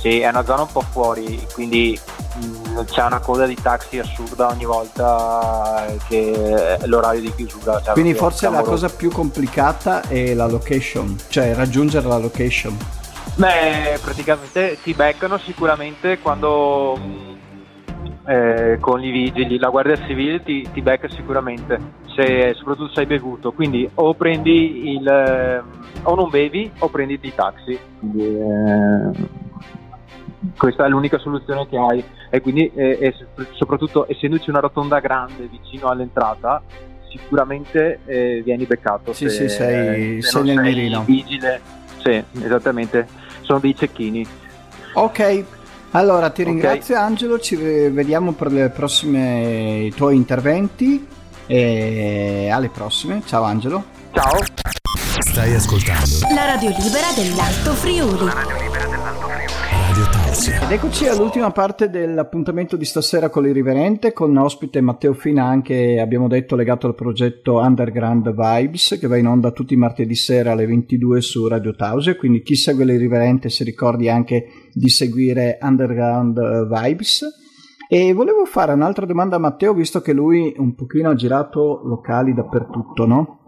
[0.00, 1.98] sì, è una zona un po' fuori, quindi
[2.36, 7.82] mh, mm, c'è una coda di taxi assurda ogni volta che l'orario di chiusura.
[7.82, 12.78] Cioè quindi forse la cosa più complicata è la location, cioè raggiungere la location.
[13.40, 16.94] Beh, praticamente ti beccano sicuramente quando
[18.26, 21.78] eh, con i vigili, la Guardia Civile ti, ti becca sicuramente,
[22.14, 25.62] se, soprattutto se hai bevuto, quindi o prendi il eh,
[26.02, 27.72] o non bevi o prendi dei taxi.
[27.72, 29.10] Eh,
[30.58, 32.04] questa è l'unica soluzione che hai.
[32.28, 33.14] E quindi eh, e
[33.52, 36.62] soprattutto essendoci una rotonda grande vicino all'entrata
[37.08, 41.04] sicuramente eh, vieni beccato sì se, sì sei, se sei nel mirino.
[41.06, 41.78] vigile.
[42.02, 43.06] Sì esattamente
[43.50, 44.26] sono dei cecchini
[44.94, 45.44] ok
[45.92, 47.06] allora, ti ringrazio okay.
[47.06, 51.04] Angelo, ci vediamo per le prossime i tuoi interventi
[51.46, 53.22] e alle prossime.
[53.24, 53.82] Ciao Angelo.
[54.12, 54.36] Ciao.
[55.18, 58.24] Stai ascoltando la radio libera dell'Alto Friuli.
[58.24, 59.29] La radio libera dell'Alto Friuli.
[60.40, 60.62] Tausia.
[60.62, 66.28] Ed eccoci all'ultima parte dell'appuntamento di stasera con l'Irriverente, con ospite Matteo Fina, anche abbiamo
[66.28, 70.66] detto legato al progetto Underground Vibes, che va in onda tutti i martedì sera alle
[70.66, 77.26] 22 su Radio Tausia, quindi chi segue l'Irriverente si ricordi anche di seguire Underground Vibes.
[77.86, 82.32] E volevo fare un'altra domanda a Matteo, visto che lui un pochino ha girato locali
[82.32, 83.38] dappertutto, no?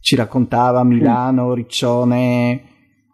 [0.00, 2.62] Ci raccontava Milano, Riccione,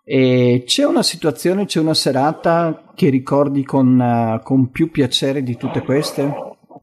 [0.05, 5.57] e c'è una situazione, c'è una serata che ricordi con, uh, con più piacere di
[5.57, 6.32] tutte queste?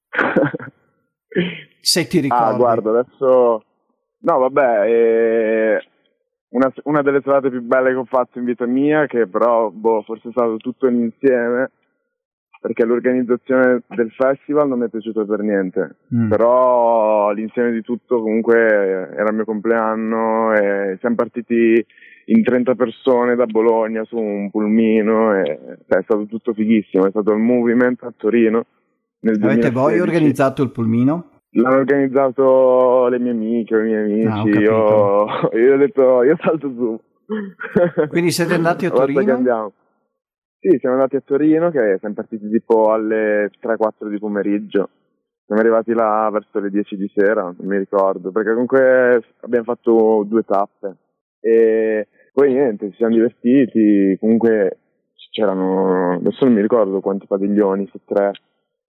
[1.80, 2.54] Se ti ah, ricordi.
[2.54, 3.64] Ah, guarda, adesso...
[4.24, 5.82] No, vabbè, eh...
[6.50, 10.04] una, una, delle serate più belle che ho fatto in vita mia, che però, boh,
[10.04, 11.72] forse è stato tutto insieme,
[12.62, 16.30] perché l'organizzazione del festival non mi è piaciuta per niente, mm.
[16.30, 21.84] però l'insieme di tutto comunque era il mio compleanno e siamo partiti
[22.26, 27.10] in 30 persone da Bologna su un pulmino e cioè, è stato tutto fighissimo, è
[27.10, 28.66] stato il movement a Torino.
[29.22, 29.74] Nel Avete 2016.
[29.74, 31.30] voi organizzato il pulmino?
[31.54, 35.26] L'hanno organizzato le mie amiche, i miei ah, amici, ah, io,
[35.58, 37.00] io, ho detto io salto su.
[38.08, 39.74] Quindi siete andati a Torino?
[40.60, 44.90] Sì, siamo andati a Torino che siamo partiti tipo alle 3-4 di pomeriggio.
[45.46, 50.24] Siamo arrivati là verso le 10 di sera, non mi ricordo, perché comunque abbiamo fatto
[50.26, 50.96] due tappe.
[51.42, 54.78] E poi niente, ci siamo divertiti, comunque
[55.32, 58.32] c'erano, adesso non mi ricordo quanti padiglioni, se tre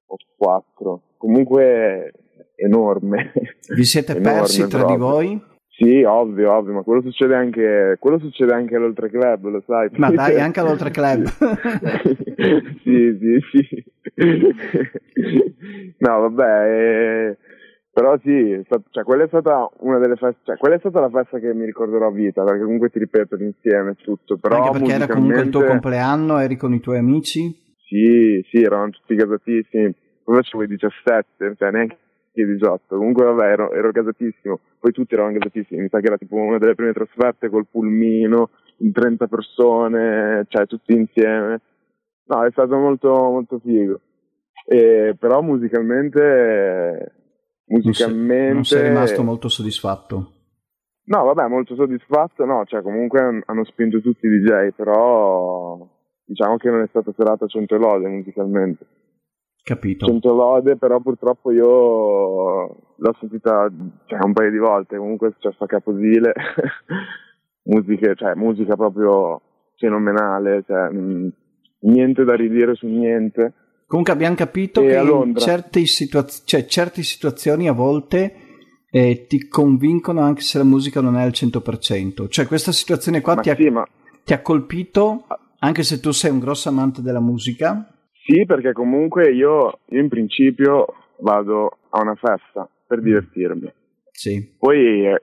[0.06, 2.12] o quattro, comunque
[2.56, 3.32] enorme.
[3.74, 4.96] Vi siete enorme persi tra proprio.
[4.96, 5.50] di voi?
[5.74, 9.88] Sì, ovvio, ovvio, ma quello succede anche, quello succede anche all'Oltre Club, lo sai.
[9.92, 11.24] Ma dai, anche all'Oltre Club.
[12.82, 13.84] sì, sì, sì.
[15.98, 17.38] no, vabbè, eh,
[17.92, 18.58] però sì,
[18.90, 21.66] cioè, quella è stata una delle feste, cioè, quella è stata la festa che mi
[21.66, 24.38] ricorderò a vita, perché comunque ti ripeto l'insieme tutto.
[24.38, 27.54] Però Anche perché era comunque il tuo compleanno, eri con i tuoi amici?
[27.84, 29.94] Sì, sì, eravamo tutti gasatissimi.
[30.24, 31.98] Poi facevo i 17, cioè neanche
[32.32, 32.96] i 18.
[32.96, 34.58] Comunque vabbè, ero, ero gasatissimo.
[34.78, 35.82] Poi tutti eravamo gasatissimi.
[35.82, 40.64] Mi sa che era tipo una delle prime trasferte col pulmino, in 30 persone, cioè
[40.66, 41.60] tutti insieme.
[42.24, 44.00] No, è stato molto, molto figo.
[44.64, 47.20] E, però musicalmente
[47.72, 48.24] musicalmente...
[48.24, 50.32] Non sei, non sei rimasto molto soddisfatto?
[51.04, 55.88] No, vabbè, molto soddisfatto, no, cioè comunque hanno spinto tutti i DJ, però
[56.24, 58.86] diciamo che non è stata serata 100 lode musicalmente.
[59.64, 60.06] Capito.
[60.06, 61.64] 100 lode, però purtroppo io
[62.96, 63.70] l'ho sentita
[64.06, 66.32] cioè, un paio di volte, comunque è successo a Caposile,
[67.64, 69.40] musica, cioè, musica proprio
[69.76, 70.88] fenomenale, cioè,
[71.80, 73.54] niente da ridire su niente.
[73.92, 78.36] Comunque abbiamo capito e che in certe, situaz- cioè, certe, situazioni a volte
[78.90, 82.26] eh, ti convincono anche se la musica non è al 100%.
[82.26, 83.86] Cioè questa situazione qua ti, sì, ha, ma...
[84.24, 85.26] ti ha colpito
[85.58, 87.86] anche se tu sei un grosso amante della musica?
[88.24, 90.86] Sì, perché comunque io, io in principio
[91.18, 93.04] vado a una festa per mm.
[93.04, 93.72] divertirmi.
[94.10, 94.54] Sì.
[94.58, 95.20] Poi è,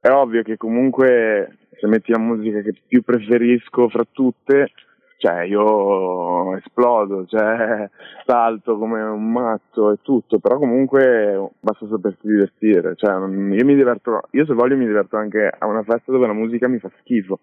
[0.00, 4.70] è ovvio che comunque se metti la musica che più preferisco fra tutte
[5.18, 7.90] cioè io esplodo, cioè
[8.24, 14.22] salto come un matto e tutto, però comunque basta sapersi divertire, cioè io mi diverto,
[14.30, 17.40] io se voglio mi diverto anche a una festa dove la musica mi fa schifo,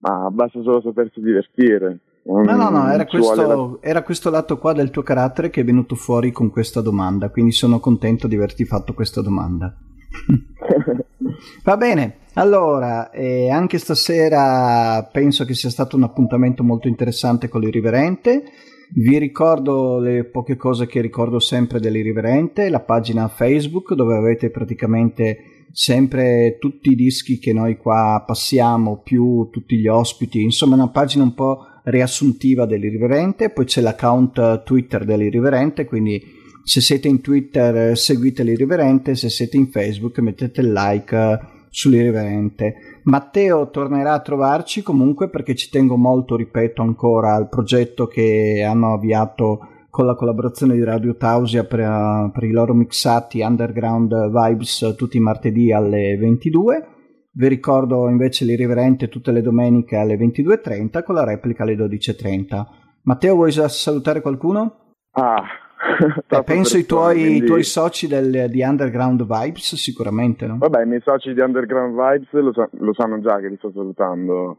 [0.00, 2.00] ma basta solo sapersi divertire.
[2.22, 3.46] No, no, no, era questo,
[3.80, 3.88] la...
[3.88, 7.52] era questo lato qua del tuo carattere che è venuto fuori con questa domanda, quindi
[7.52, 9.72] sono contento di averti fatto questa domanda.
[11.62, 17.60] Va bene, allora, eh, anche stasera penso che sia stato un appuntamento molto interessante con
[17.60, 18.44] l'Irriverente.
[18.92, 25.66] Vi ricordo le poche cose che ricordo sempre dell'Irriverente, la pagina Facebook dove avete praticamente
[25.72, 31.22] sempre tutti i dischi che noi qua passiamo, più tutti gli ospiti, insomma una pagina
[31.22, 38.42] un po' riassuntiva dell'Irriverente, poi c'è l'account Twitter dell'Irriverente, quindi se siete in Twitter seguite
[38.42, 41.38] l'Irriverente, se siete in Facebook mettete il like
[41.70, 43.00] sull'Irriverente.
[43.04, 48.92] Matteo tornerà a trovarci comunque perché ci tengo molto, ripeto ancora, al progetto che hanno
[48.92, 55.16] avviato con la collaborazione di Radio Tausia per, per i loro mixati Underground Vibes tutti
[55.16, 56.88] i martedì alle 22.
[57.32, 62.66] Vi ricordo invece l'Irriverente tutte le domeniche alle 22.30 con la replica alle 12.30.
[63.02, 64.94] Matteo, vuoi salutare qualcuno?
[65.12, 65.42] Ah,
[66.28, 67.46] eh, penso i tuoi, quindi...
[67.46, 70.58] tuoi, soci del, di Underground Vibes sicuramente, no?
[70.58, 73.70] Vabbè, i miei soci di Underground Vibes lo, sa- lo sanno già che li sto
[73.72, 74.58] salutando.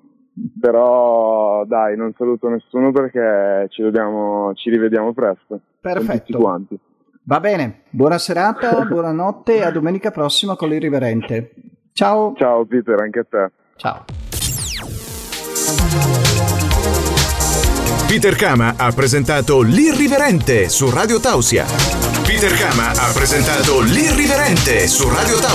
[0.59, 5.59] Però dai, non saluto nessuno perché ci, vediamo, ci rivediamo presto.
[5.79, 6.39] Perfetto.
[7.23, 11.53] Va bene, buona serata, buonanotte e a domenica prossima con l'Irriverente.
[11.93, 12.33] Ciao.
[12.35, 13.51] Ciao Peter, anche a te.
[13.75, 14.05] Ciao.
[18.11, 21.65] Peter Kama ha presentato L'Irriverente su Radio Tausia.
[22.23, 25.51] Peter Kama ha presentato L'Irriverente su Radio Tausia.